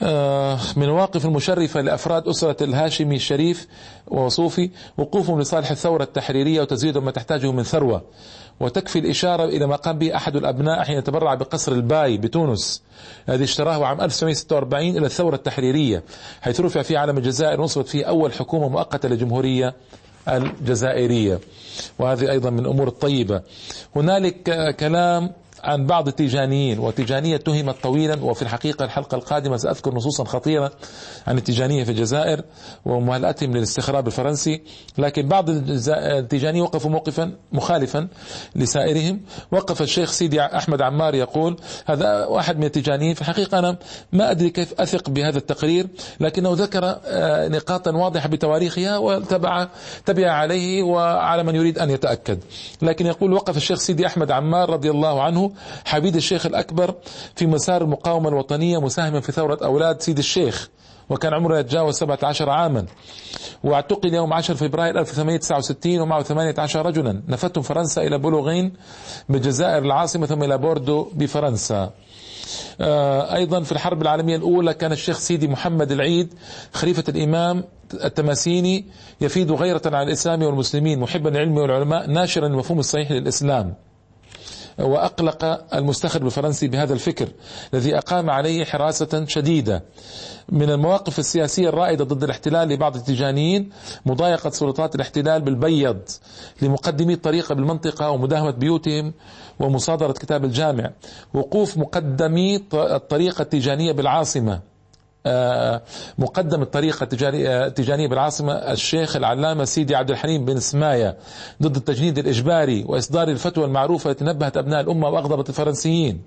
آه، 0.00 0.58
من 0.76 0.82
المواقف 0.82 1.24
المشرفة 1.26 1.80
لأفراد 1.80 2.28
أسرة 2.28 2.64
الهاشمي 2.64 3.16
الشريف 3.16 3.68
وصوفي 4.08 4.70
وقوفهم 4.98 5.40
لصالح 5.40 5.70
الثورة 5.70 6.02
التحريرية 6.02 6.60
وتزويد 6.60 6.98
ما 6.98 7.10
تحتاجه 7.10 7.52
من 7.52 7.62
ثروة. 7.62 8.02
وتكفي 8.62 8.98
الإشارة 8.98 9.44
إلى 9.44 9.66
ما 9.66 9.76
قام 9.76 9.98
به 9.98 10.16
أحد 10.16 10.36
الأبناء 10.36 10.84
حين 10.84 11.04
تبرع 11.04 11.34
بقصر 11.34 11.72
الباي 11.72 12.16
بتونس. 12.16 12.82
الذي 13.28 13.44
اشتراه 13.44 13.84
عام 13.86 14.00
1946 14.00 14.96
إلى 14.96 15.06
الثورة 15.06 15.34
التحريرية 15.34 16.02
حيث 16.40 16.60
رفع 16.60 16.82
فيه 16.82 16.98
علم 16.98 17.18
الجزائر 17.18 17.60
ونصبت 17.60 17.88
فيه 17.88 18.04
أول 18.04 18.32
حكومة 18.32 18.68
مؤقتة 18.68 19.08
للجمهورية 19.08 19.74
الجزائرية. 20.28 21.38
وهذه 21.98 22.30
أيضا 22.30 22.50
من 22.50 22.58
الأمور 22.58 22.88
الطيبة. 22.88 23.42
هنالك 23.96 24.76
كلام 24.80 25.30
عن 25.64 25.86
بعض 25.86 26.08
التيجانيين 26.08 26.78
والتيجانية 26.78 27.36
تهمت 27.36 27.76
طويلا 27.82 28.24
وفي 28.24 28.42
الحقيقة 28.42 28.84
الحلقة 28.84 29.14
القادمة 29.14 29.56
سأذكر 29.56 29.94
نصوصا 29.94 30.24
خطيرة 30.24 30.72
عن 31.26 31.38
التيجانية 31.38 31.84
في 31.84 31.90
الجزائر 31.90 32.42
ومهلأتهم 32.84 33.56
للاستخراب 33.56 34.06
الفرنسي 34.06 34.62
لكن 34.98 35.28
بعض 35.28 35.46
التيجانية 35.88 36.62
وقفوا 36.62 36.90
موقفا 36.90 37.32
مخالفا 37.52 38.08
لسائرهم. 38.56 39.20
وقف 39.52 39.82
الشيخ 39.82 40.10
سيدي 40.12 40.40
أحمد 40.42 40.82
عمار 40.82 41.14
يقول 41.14 41.56
هذا 41.86 42.26
واحد 42.26 42.58
من 42.58 42.64
التيجانيين 42.64 43.14
في 43.14 43.20
الحقيقة 43.20 43.58
أنا 43.58 43.76
ما 44.12 44.30
أدري 44.30 44.50
كيف 44.50 44.80
أثق 44.80 45.10
بهذا 45.10 45.38
التقرير 45.38 45.86
لكنه 46.20 46.52
ذكر 46.52 46.96
آه، 47.04 47.48
نقاطا 47.48 47.90
واضحة 47.90 48.28
بتواريخها 48.28 48.98
وتبع 48.98 49.68
تبع 50.06 50.30
عليه 50.30 50.82
وعلى 50.82 51.42
من 51.42 51.54
يريد 51.56 51.78
أن 51.78 51.90
يتأكد. 51.90 52.38
لكن 52.82 53.06
يقول 53.06 53.32
وقف 53.32 53.56
الشيخ 53.56 53.78
سيدي 53.78 54.06
أحمد 54.06 54.30
عمار 54.30 54.70
رضي 54.70 54.90
الله 54.90 55.22
عنه 55.22 55.51
حبيد 55.84 56.16
الشيخ 56.16 56.46
الأكبر 56.46 56.94
في 57.36 57.46
مسار 57.46 57.82
المقاومة 57.82 58.28
الوطنية 58.28 58.80
مساهما 58.80 59.20
في 59.20 59.32
ثورة 59.32 59.58
أولاد 59.64 60.00
سيد 60.02 60.18
الشيخ 60.18 60.68
وكان 61.10 61.34
عمره 61.34 61.58
يتجاوز 61.58 61.94
17 61.94 62.50
عاما. 62.50 62.86
واعتقل 63.64 64.14
يوم 64.14 64.32
10 64.32 64.54
فبراير 64.54 64.98
1869 65.00 66.00
ومعه 66.00 66.22
18 66.22 66.86
رجلا. 66.86 67.22
نفتهم 67.28 67.62
فرنسا 67.62 68.02
إلى 68.02 68.18
بولوغين 68.18 68.72
بالجزائر 69.28 69.82
العاصمة 69.84 70.26
ثم 70.26 70.42
إلى 70.42 70.58
بوردو 70.58 71.08
بفرنسا. 71.14 71.90
آه، 72.80 73.34
أيضا 73.34 73.62
في 73.62 73.72
الحرب 73.72 74.02
العالمية 74.02 74.36
الأولى 74.36 74.74
كان 74.74 74.92
الشيخ 74.92 75.18
سيدي 75.18 75.48
محمد 75.48 75.92
العيد 75.92 76.34
خليفة 76.72 77.04
الإمام 77.08 77.64
التماسيني 78.04 78.84
يفيد 79.20 79.52
غيرة 79.52 79.82
على 79.86 80.02
الإسلام 80.02 80.42
والمسلمين 80.42 80.98
محبا 81.00 81.28
للعلم 81.28 81.56
والعلماء 81.56 82.06
ناشرا 82.10 82.46
المفهوم 82.46 82.78
الصحيح 82.78 83.10
للإسلام. 83.12 83.74
وأقلق 84.78 85.74
المستخرب 85.74 86.26
الفرنسي 86.26 86.68
بهذا 86.68 86.94
الفكر 86.94 87.28
الذي 87.74 87.98
أقام 87.98 88.30
عليه 88.30 88.64
حراسة 88.64 89.24
شديدة. 89.28 89.82
من 90.48 90.70
المواقف 90.70 91.18
السياسية 91.18 91.68
الرائدة 91.68 92.04
ضد 92.04 92.22
الاحتلال 92.22 92.68
لبعض 92.68 92.96
التجانيين 92.96 93.70
مضايقة 94.06 94.50
سلطات 94.50 94.94
الاحتلال 94.94 95.42
بالبيض 95.42 95.98
لمقدمي 96.62 97.12
الطريقة 97.12 97.54
بالمنطقة 97.54 98.10
ومداهمة 98.10 98.50
بيوتهم 98.50 99.12
ومصادرة 99.60 100.12
كتاب 100.12 100.44
الجامع. 100.44 100.90
وقوف 101.34 101.78
مقدمي 101.78 102.64
الطريقة 102.74 103.42
التيجانية 103.42 103.92
بالعاصمة. 103.92 104.71
مقدم 106.18 106.62
الطريقة 106.62 107.08
التجارية 107.12 108.08
بالعاصمة 108.08 108.52
الشيخ 108.52 109.16
العلامة 109.16 109.64
سيدي 109.64 109.94
عبد 109.94 110.10
الحليم 110.10 110.44
بن 110.44 110.60
سماية 110.60 111.16
ضد 111.62 111.76
التجنيد 111.76 112.18
الإجباري 112.18 112.84
وإصدار 112.88 113.28
الفتوى 113.28 113.64
المعروفة 113.64 114.10
التي 114.10 114.24
نبهت 114.24 114.56
أبناء 114.56 114.80
الأمة 114.80 115.08
وأغضبت 115.08 115.48
الفرنسيين. 115.48 116.22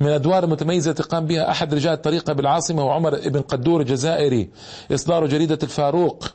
من 0.00 0.06
الأدوار 0.06 0.44
المتميزة 0.44 0.90
التي 0.90 1.02
قام 1.02 1.26
بها 1.26 1.50
أحد 1.50 1.74
رجال 1.74 1.92
الطريقة 1.92 2.32
بالعاصمة 2.32 2.86
وعمر 2.86 3.28
بن 3.28 3.40
قدور 3.40 3.80
الجزائري. 3.80 4.50
إصدار 4.92 5.26
جريدة 5.26 5.58
الفاروق 5.62 6.26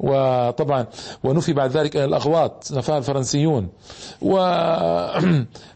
وطبعا 0.00 0.86
ونفي 1.24 1.52
بعد 1.52 1.70
ذلك 1.70 1.96
الأغواط 1.96 2.72
نفاها 2.72 2.98
الفرنسيون. 2.98 3.68
و 4.22 4.36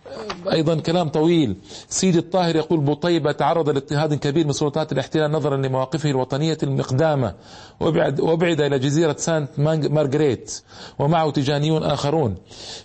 أيضا 0.53 0.81
كلام 0.81 1.09
طويل. 1.09 1.57
سيدي 1.88 2.18
الطاهر 2.18 2.57
يقول 2.57 2.81
بوطيبة 2.81 3.33
تعرض 3.33 3.68
لاضطهاد 3.70 4.14
كبير 4.14 4.46
من 4.46 4.53
سلطات 4.53 4.92
الاحتلال 4.92 5.31
نظرا 5.31 5.57
لمواقفه 5.57 6.11
الوطنية 6.11 6.59
المقدامة 6.62 7.35
وبعد, 7.81 8.20
وبعد 8.20 8.61
إلى 8.61 8.79
جزيرة 8.79 9.16
سانت 9.18 9.49
مارغريت 9.59 10.62
ومعه 10.99 11.31
تجانيون 11.31 11.83
آخرون. 11.83 12.35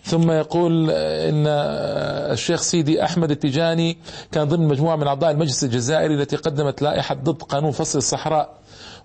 ثم 0.04 0.32
يقول 0.32 0.90
إن 0.92 1.48
الشيخ 2.32 2.62
سيدي 2.62 3.04
أحمد 3.04 3.32
التجاني 3.32 3.98
كان 4.32 4.48
ضمن 4.48 4.68
مجموعة 4.68 4.96
من 4.96 5.08
أعضاء 5.08 5.32
المجلس 5.32 5.64
الجزائري 5.64 6.14
التي 6.14 6.36
قدمت 6.36 6.82
لائحة 6.82 7.16
ضد 7.16 7.42
قانون 7.42 7.72
فصل 7.72 7.98
الصحراء 7.98 8.58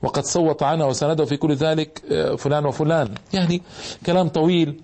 وقد 0.02 0.24
صوت 0.24 0.62
عنها 0.62 0.86
وسنده 0.86 1.24
في 1.24 1.36
كل 1.36 1.54
ذلك 1.54 2.02
فلان 2.38 2.66
وفلان. 2.66 3.14
يعني 3.32 3.62
كلام 4.06 4.28
طويل. 4.28 4.80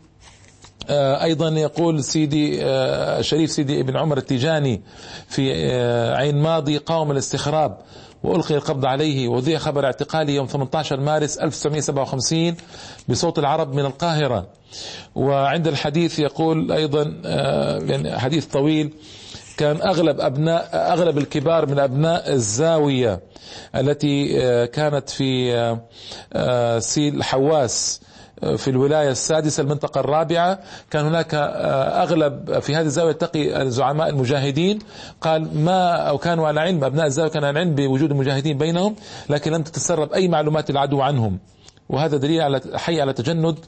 آه، 0.88 1.22
أيضا 1.24 1.48
يقول 1.48 2.04
سيدي 2.04 2.64
آه، 2.64 3.20
شريف 3.20 3.50
سيدي 3.50 3.80
ابن 3.80 3.96
عمر 3.96 4.18
التيجاني 4.18 4.82
في 5.28 5.52
آه، 5.54 6.14
عين 6.14 6.42
ماضي 6.42 6.76
قاوم 6.78 7.10
الاستخراب 7.10 7.78
وألقي 8.22 8.54
القبض 8.54 8.86
عليه 8.86 9.28
وذيع 9.28 9.58
خبر 9.58 9.84
اعتقاله 9.84 10.32
يوم 10.32 10.46
18 10.46 11.00
مارس 11.00 11.38
1957 11.38 12.56
بصوت 13.08 13.38
العرب 13.38 13.74
من 13.74 13.84
القاهرة. 13.84 14.46
وعند 15.14 15.68
الحديث 15.68 16.18
يقول 16.18 16.72
أيضا 16.72 17.02
يعني 17.86 18.18
حديث 18.18 18.46
طويل 18.46 18.94
كان 19.56 19.82
أغلب 19.82 20.20
أبناء 20.20 20.70
أغلب 20.72 21.18
الكبار 21.18 21.66
من 21.66 21.78
أبناء 21.78 22.32
الزاوية 22.32 23.20
التي 23.74 24.26
كانت 24.66 25.10
في 25.10 25.78
سيل 26.78 27.24
حواس 27.24 28.00
في 28.56 28.70
الولاية 28.70 29.10
السادسة 29.10 29.60
المنطقة 29.60 30.00
الرابعة. 30.00 30.58
كان 30.90 31.04
هناك 31.04 31.34
آه، 31.34 32.02
أغلب 32.02 32.58
في 32.58 32.74
هذه 32.76 32.84
الزاوية 32.84 33.12
تقي 33.12 33.70
زعماء 33.70 34.08
المجاهدين. 34.08 34.78
قال 35.20 35.58
ما 35.64 35.92
أو 35.94 36.18
كانوا 36.18 36.48
على 36.48 36.60
علم 36.60 36.84
أبناء 36.84 37.06
الزاوية 37.06 37.30
كانوا 37.30 37.48
على 37.48 37.58
علم 37.58 37.74
بوجود 37.74 38.10
المجاهدين 38.10 38.58
بينهم 38.58 38.96
لكن 39.30 39.52
لم 39.52 39.62
تتسرب 39.62 40.12
أي 40.12 40.28
معلومات 40.28 40.70
العدو 40.70 41.00
عنهم. 41.00 41.38
وهذا 41.88 42.16
دليل 42.16 42.40
على 42.40 42.60
حي 42.74 43.00
على 43.00 43.12
تجند 43.12 43.58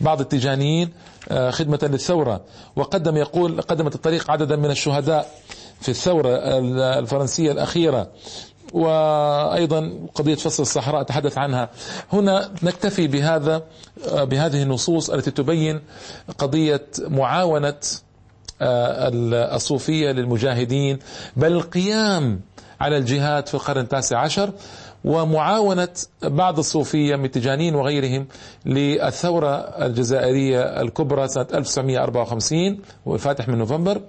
بعض 0.00 0.20
التيجانيين 0.20 0.92
آه، 1.30 1.50
خدمة 1.50 1.78
للثورة. 1.82 2.40
وقدم 2.76 3.16
يقول 3.16 3.60
قدمت 3.60 3.94
الطريق 3.94 4.30
عددا 4.30 4.56
من 4.56 4.70
الشهداء 4.70 5.26
في 5.80 5.88
الثورة 5.88 6.28
الفرنسية 6.98 7.52
الأخيرة. 7.52 8.08
وأيضا 8.72 9.92
قضية 10.14 10.34
فصل 10.34 10.62
الصحراء 10.62 11.02
تحدث 11.02 11.38
عنها. 11.38 11.68
هنا 12.12 12.50
نكتفي 12.62 13.06
بهذا 13.06 13.62
بهذه 14.14 14.62
النصوص 14.62 15.10
التي 15.10 15.30
تبين 15.30 15.80
قضية 16.38 16.86
معاونة 16.98 17.74
آه، 18.62 19.10
الصوفية 19.56 20.10
للمجاهدين 20.10 20.98
بل 21.36 21.52
القيام 21.52 22.40
على 22.80 22.96
الجهاد 22.96 23.46
في 23.46 23.54
القرن 23.54 23.80
التاسع 23.80 24.18
عشر 24.18 24.52
ومعاونة 25.04 25.88
بعض 26.22 26.58
الصوفية 26.58 27.16
من 27.16 27.30
تجانين 27.30 27.74
وغيرهم 27.74 28.26
للثورة 28.66 29.54
الجزائرية 29.56 30.60
الكبرى 30.80 31.28
سنة 31.28 31.46
1954 31.54 32.78
والفاتح 33.06 33.48
من 33.48 33.58
نوفمبر. 33.58 34.00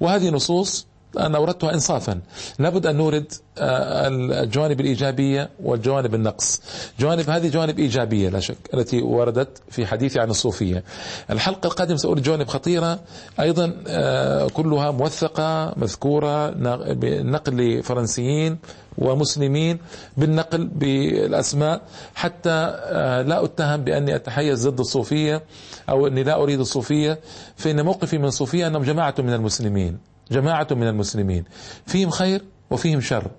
وهذه 0.00 0.30
نصوص 0.30 0.86
أنا 1.18 1.38
أوردتها 1.38 1.74
إنصافا. 1.74 2.20
لابد 2.58 2.86
أن 2.86 2.96
نورد 2.96 3.32
آه، 3.58 4.08
الجوانب 4.08 4.80
الإيجابية 4.80 5.50
والجوانب 5.62 6.14
النقص. 6.14 6.60
جوانب 7.00 7.30
هذه 7.30 7.48
جوانب 7.48 7.78
إيجابية 7.78 8.28
لا 8.28 8.40
شك 8.40 8.56
التي 8.74 9.02
وردت 9.02 9.62
في 9.70 9.86
حديثي 9.86 10.20
عن 10.20 10.30
الصوفية. 10.30 10.84
الحلقة 11.30 11.66
القادمة 11.66 11.96
سأقول 11.96 12.22
جوانب 12.22 12.48
خطيرة 12.48 13.00
أيضا 13.40 13.72
آه، 13.86 14.48
كلها 14.48 14.90
موثقة 14.90 15.72
مذكورة 15.76 16.50
بنقل 16.92 17.82
فرنسيين 17.82 18.58
ومسلمين 18.98 19.78
بالنقل 20.16 20.66
بالأسماء. 20.66 21.80
حتى 22.14 22.50
آه، 22.50 23.22
لا 23.22 23.44
أتهم 23.44 23.84
بأني 23.84 24.14
أتحيز 24.16 24.68
ضد 24.68 24.80
الصوفية 24.80 25.42
أو 25.88 26.06
أني 26.06 26.22
لا 26.22 26.42
أريد 26.42 26.60
الصوفية 26.60 27.18
فإن 27.56 27.84
موقفي 27.84 28.18
من 28.18 28.24
الصوفية 28.24 28.66
أنهم 28.66 28.82
جماعة 28.82 29.14
من 29.18 29.32
المسلمين. 29.32 30.15
جماعة 30.30 30.66
من 30.70 30.88
المسلمين. 30.88 31.44
فيهم 31.86 32.10
خير 32.10 32.42
وفيهم 32.70 33.00
شر. 33.00 33.30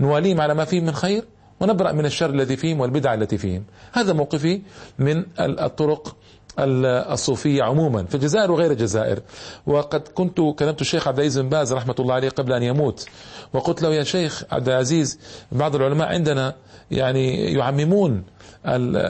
نواليهم 0.00 0.40
على 0.40 0.54
ما 0.54 0.64
فيهم 0.64 0.84
من 0.84 0.92
خير 0.92 1.24
ونبرأ 1.60 1.92
من 1.92 2.06
الشر 2.06 2.30
الذي 2.30 2.56
فيهم 2.56 2.80
والبدع 2.80 3.14
التي 3.14 3.38
فيهم. 3.38 3.64
هذا 3.92 4.12
موقفي 4.12 4.62
من 4.98 5.24
الطرق 5.40 6.16
الصوفية 6.58 7.62
عموما. 7.62 8.04
في 8.04 8.14
الجزائر 8.14 8.50
وغير 8.50 8.70
الجزائر. 8.70 9.20
وقد 9.66 10.00
كنت 10.00 10.40
كلمت 10.40 10.80
الشيخ 10.80 11.08
عبد 11.08 11.18
العزيز 11.18 11.38
بن 11.38 11.48
باز 11.48 11.72
رحمة 11.72 11.94
الله 11.98 12.14
عليه 12.14 12.28
قبل 12.28 12.52
أن 12.52 12.62
يموت. 12.62 13.06
وقلت 13.52 13.82
له 13.82 13.94
يا 13.94 14.04
شيخ 14.04 14.44
عبد 14.50 14.68
العزيز 14.68 15.18
بعض 15.52 15.76
العلماء 15.76 16.08
عندنا 16.08 16.54
يعني 16.90 17.52
يعممون 17.52 18.24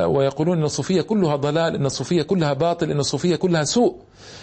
ويقولون 0.04 0.58
إن 0.58 0.64
الصوفية 0.64 1.02
كلها 1.02 1.36
ضلال 1.36 1.74
إن 1.74 1.86
الصوفية 1.86 2.22
كلها 2.22 2.52
باطل 2.52 2.90
إن 2.90 2.98
الصوفية 2.98 3.36
كلها 3.36 3.64
سوء. 3.64 3.96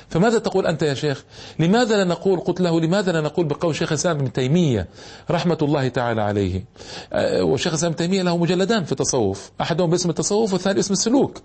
فماذا 0.09 0.39
تقول 0.39 0.67
أنت 0.67 0.83
يا 0.83 0.93
شيخ؟ 0.93 1.23
لماذا 1.59 1.97
لا 1.97 2.03
نقول 2.03 2.39
قلت 2.39 2.61
له 2.61 2.81
لماذا 2.81 3.11
لا 3.11 3.21
نقول 3.21 3.45
بقول 3.45 3.75
شيخ 3.75 3.91
الإسلام 3.91 4.17
ابن 4.17 4.31
تيمية 4.33 4.87
رحمة 5.31 5.57
الله 5.61 5.87
تعالى 5.87 6.21
عليه؟ 6.21 6.63
آه، 7.13 7.43
وشيخ 7.43 7.67
الإسلام 7.67 7.91
ابن 7.91 7.97
تيمية 7.97 8.21
له 8.21 8.37
مجلدان 8.37 8.83
في 8.83 8.91
التصوف 8.91 9.51
أحدهم 9.61 9.89
باسم 9.89 10.09
التصوف 10.09 10.53
والثاني 10.53 10.79
اسم 10.79 10.93
السلوك. 10.93 11.41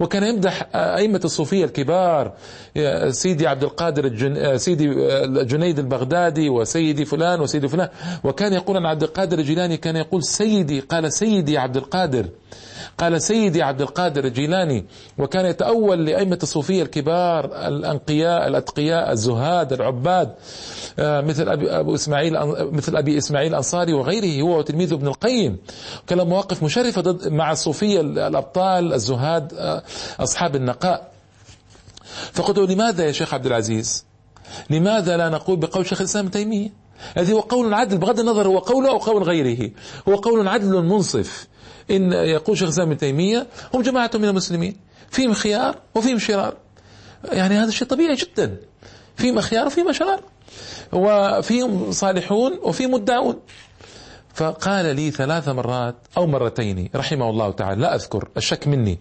وكان 0.00 0.22
يمدح 0.22 0.68
أئمة 0.74 1.20
الصوفية 1.24 1.64
الكبار 1.64 2.32
سيدي 3.10 3.46
عبد 3.46 3.62
القادر 3.62 4.04
الجن... 4.04 4.36
آه، 4.36 4.56
سيدي 4.56 4.90
آه، 4.90 5.26
جنيد 5.26 5.78
البغدادي 5.78 6.48
وسيدي 6.48 7.04
فلان 7.04 7.40
وسيدي 7.40 7.68
فلان. 7.68 7.88
وكان 8.24 8.52
يقول 8.52 8.76
عن 8.76 8.86
عبد 8.86 9.02
القادر 9.02 9.38
الجيلاني 9.38 9.76
كان 9.76 9.96
يقول 9.96 10.24
سيدي 10.24 10.80
قال 10.80 11.12
سيدي 11.12 11.58
عبد 11.58 11.76
القادر. 11.76 12.28
قال 12.98 13.22
سيدي 13.22 13.62
عبد 13.62 13.80
القادر 13.80 14.24
الجيلاني 14.24 14.84
وكان 15.18 15.46
يتأول 15.46 16.06
لأئمة 16.06 16.38
الصوفية 16.42 16.82
الكبار 16.82 17.44
الأنقياء 17.68 18.48
الأتقياء 18.48 19.12
الزهاد 19.12 19.72
العباد 19.72 20.34
آه، 20.98 21.20
مثل 21.20 21.48
أبي 21.48 21.70
أبو 21.70 21.94
إسماعيل 21.94 22.38
مثل 22.72 22.96
أبي 22.96 23.18
إسماعيل 23.18 23.50
الأنصاري 23.50 23.92
وغيره 23.92 24.42
هو 24.42 24.58
وتلميذه 24.58 24.94
ابن 24.94 25.06
القيم. 25.08 25.58
كان 26.06 26.26
مواقف 26.26 26.62
مشرفة 26.62 27.00
ضد 27.00 27.28
مع 27.28 27.52
الصوفية 27.52 28.00
الأبطال 28.00 28.92
الزهاد 28.92 29.54
آه، 29.54 29.82
أصحاب 30.20 30.56
النقاء. 30.56 31.12
فقلت 32.32 32.58
لماذا 32.58 33.06
يا 33.06 33.12
شيخ 33.12 33.34
عبد 33.34 33.46
العزيز؟ 33.46 34.06
لماذا 34.70 35.16
لا 35.16 35.28
نقول 35.28 35.56
بقول 35.56 35.86
شيخ 35.86 36.00
الإسلام 36.00 36.28
تيمية؟ 36.28 36.70
هذه 37.16 37.32
هو 37.32 37.40
قول 37.40 37.74
عدل 37.74 37.98
بغض 37.98 38.20
النظر 38.20 38.48
هو 38.48 38.58
قوله 38.58 38.90
أو 38.90 38.98
قول 38.98 39.22
غيره. 39.22 39.70
هو 40.08 40.14
قول 40.14 40.48
عدل 40.48 40.82
منصف. 40.82 41.46
إن 41.90 42.12
يقول 42.12 42.58
شيخ 42.58 42.64
الإسلام 42.64 42.88
ابن 42.88 42.98
تيمية 42.98 43.46
هم 43.74 43.82
جماعة 43.82 44.10
من 44.14 44.24
المسلمين 44.24 44.76
فيهم 45.10 45.32
خيار 45.32 45.78
وفيهم 45.94 46.18
شرار. 46.18 46.56
يعني 47.32 47.54
هذا 47.54 47.70
شيء 47.70 47.88
طبيعي 47.88 48.14
جدا. 48.14 48.56
فيهم 49.16 49.40
خيار 49.40 49.66
وفيهم 49.66 49.92
شرار. 49.92 50.20
وفيهم 50.92 51.92
صالحون 51.92 52.58
وفيهم 52.62 52.90
مدعون. 52.90 53.36
فقال 54.34 54.96
لي 54.96 55.10
ثلاث 55.10 55.48
مرات 55.48 55.94
أو 56.16 56.26
مرتين 56.26 56.88
رحمه 56.94 57.30
الله 57.30 57.50
تعالى 57.50 57.80
لا 57.80 57.94
أذكر 57.94 58.28
الشك 58.36 58.68
مني. 58.68 58.98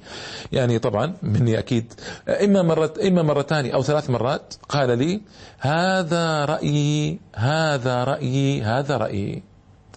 يعني 0.52 0.80
طبعا 0.80 1.14
مني 1.24 1.60
أكيد. 1.60 1.94
إما 2.28 2.62
مرة 2.62 2.94
إما 3.08 3.22
مرتان 3.24 3.72
أو 3.72 3.84
ثلاث 3.84 4.10
مرات 4.10 4.54
قال 4.70 4.98
لي 4.98 5.22
هذا 5.60 6.46
رأيي 6.46 7.20
هذا 7.36 8.04
رأيي 8.04 8.62
هذا 8.62 8.98
رأيي. 8.98 9.44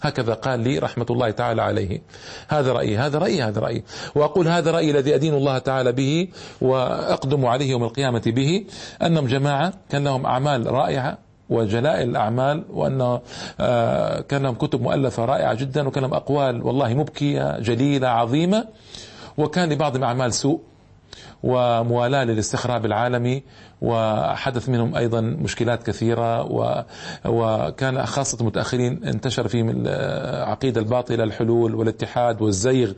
هكذا 0.07 0.35
قال 0.35 0.61
لي 0.61 0.79
رحمة 0.79 1.07
الله 1.11 1.31
تعالى 1.31 1.63
عليه. 1.63 2.03
هذا 2.49 2.73
رأيي 2.73 2.99
هذا 2.99 3.19
رأيي 3.19 3.43
هذا 3.43 3.61
رأيي. 3.61 3.85
وأقول 4.15 4.49
هذا 4.49 4.71
رأيي 4.71 4.91
الذي 4.91 5.15
أدين 5.15 5.35
الله 5.35 5.59
تعالى 5.59 5.93
به 5.93 6.29
وأقدم 6.61 7.47
عليه 7.47 7.71
يوم 7.71 7.85
القيامة 7.85 8.23
به 8.27 8.65
أنهم 9.03 9.27
جماعة 9.27 9.73
كان 9.91 10.05
لهم 10.05 10.27
أعمال 10.27 10.67
رائعة 10.67 11.19
وجلائل 11.51 12.11
الأعمال 12.11 12.65
وأن 12.71 13.19
آه، 13.61 14.21
كان 14.21 14.43
لهم 14.43 14.55
كتب 14.55 14.83
مؤلفة 14.83 15.25
رائعة 15.25 15.55
جدا 15.55 15.89
وكان 15.89 16.03
لهم 16.03 16.15
أقوال 16.15 16.63
والله 16.63 16.95
مبكية 16.95 17.59
جليلة 17.59 18.09
عظيمة. 18.09 18.67
وكان 19.39 19.73
لبعضهم 19.73 20.05
أعمال 20.05 20.33
سوء. 20.33 20.61
وموالاة 21.45 22.25
للاستخراب 22.25 22.87
العالمي 22.87 23.43
وحدث 23.83 24.69
منهم 24.69 24.97
أيضا 24.97 25.21
مشكلات 25.21 25.83
كثيرة 25.83 26.43
وكان 27.25 28.07
خاصة 28.07 28.39
المتأخرين 28.41 29.05
انتشر 29.05 29.49
فيهم 29.49 29.71
العقيدة 29.71 30.81
الباطلة 30.81 31.25
الحلول 31.25 31.75
والاتحاد 31.75 32.43
والزيغ 32.43 32.93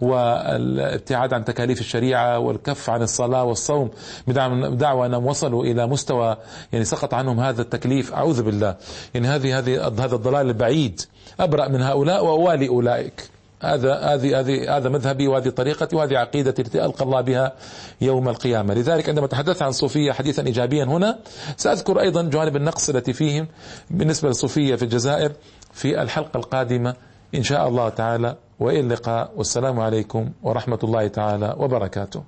والابتعاد 0.00 1.32
عن 1.34 1.44
تكاليف 1.44 1.80
الشريعة 1.80 2.38
والكف 2.38 2.90
عن 2.90 3.02
الصلاة 3.02 3.44
والصوم 3.44 3.90
بدعوى 4.26 5.06
أنهم 5.06 5.26
وصلوا 5.26 5.64
إلى 5.64 5.86
مستوى 5.86 6.36
يعني 6.72 6.84
سقط 6.84 7.14
عنهم 7.14 7.40
هذا 7.40 7.62
التكليف. 7.62 8.12
أعوذ 8.14 8.42
بالله. 8.42 8.76
يعني 9.14 9.28
هذه 9.28 9.58
هذه 9.58 9.86
هذا 9.86 10.14
الضلال 10.16 10.46
البعيد 10.46 11.00
أبرأ 11.40 11.68
من 11.68 11.82
هؤلاء 11.82 12.24
وأوالي 12.24 12.68
أولئك. 12.68 13.39
هذا 13.60 13.94
هذه 13.94 14.40
هذه 14.40 14.76
هذا 14.76 14.88
مذهبي 14.88 15.28
وهذه 15.28 15.48
طريقتي 15.48 15.96
وهذه 15.96 16.18
عقيدتي 16.18 16.62
التي 16.62 16.84
ألقى 16.84 17.04
الله 17.04 17.20
بها 17.20 17.52
يوم 18.00 18.28
القيامة، 18.28 18.74
لذلك 18.74 19.08
عندما 19.08 19.26
تحدثت 19.26 19.62
عن 19.62 19.68
الصوفيه 19.68 20.12
حديثا 20.12 20.46
ايجابيا 20.46 20.84
هنا 20.84 21.18
سأذكر 21.56 22.00
أيضا 22.00 22.22
جوانب 22.22 22.56
النقص 22.56 22.88
التي 22.88 23.12
فيهم 23.12 23.48
بالنسبة 23.90 24.28
للصوفيه 24.28 24.74
في 24.74 24.82
الجزائر 24.82 25.32
في 25.72 26.02
الحلقة 26.02 26.36
القادمة 26.36 26.94
إن 27.34 27.42
شاء 27.42 27.68
الله 27.68 27.88
تعالى. 27.88 28.36
وإلى 28.60 28.80
اللقاء. 28.80 29.32
والسلام 29.36 29.80
عليكم 29.80 30.30
ورحمة 30.42 30.78
الله 30.84 31.08
تعالى 31.08 31.54
وبركاته. 31.58 32.22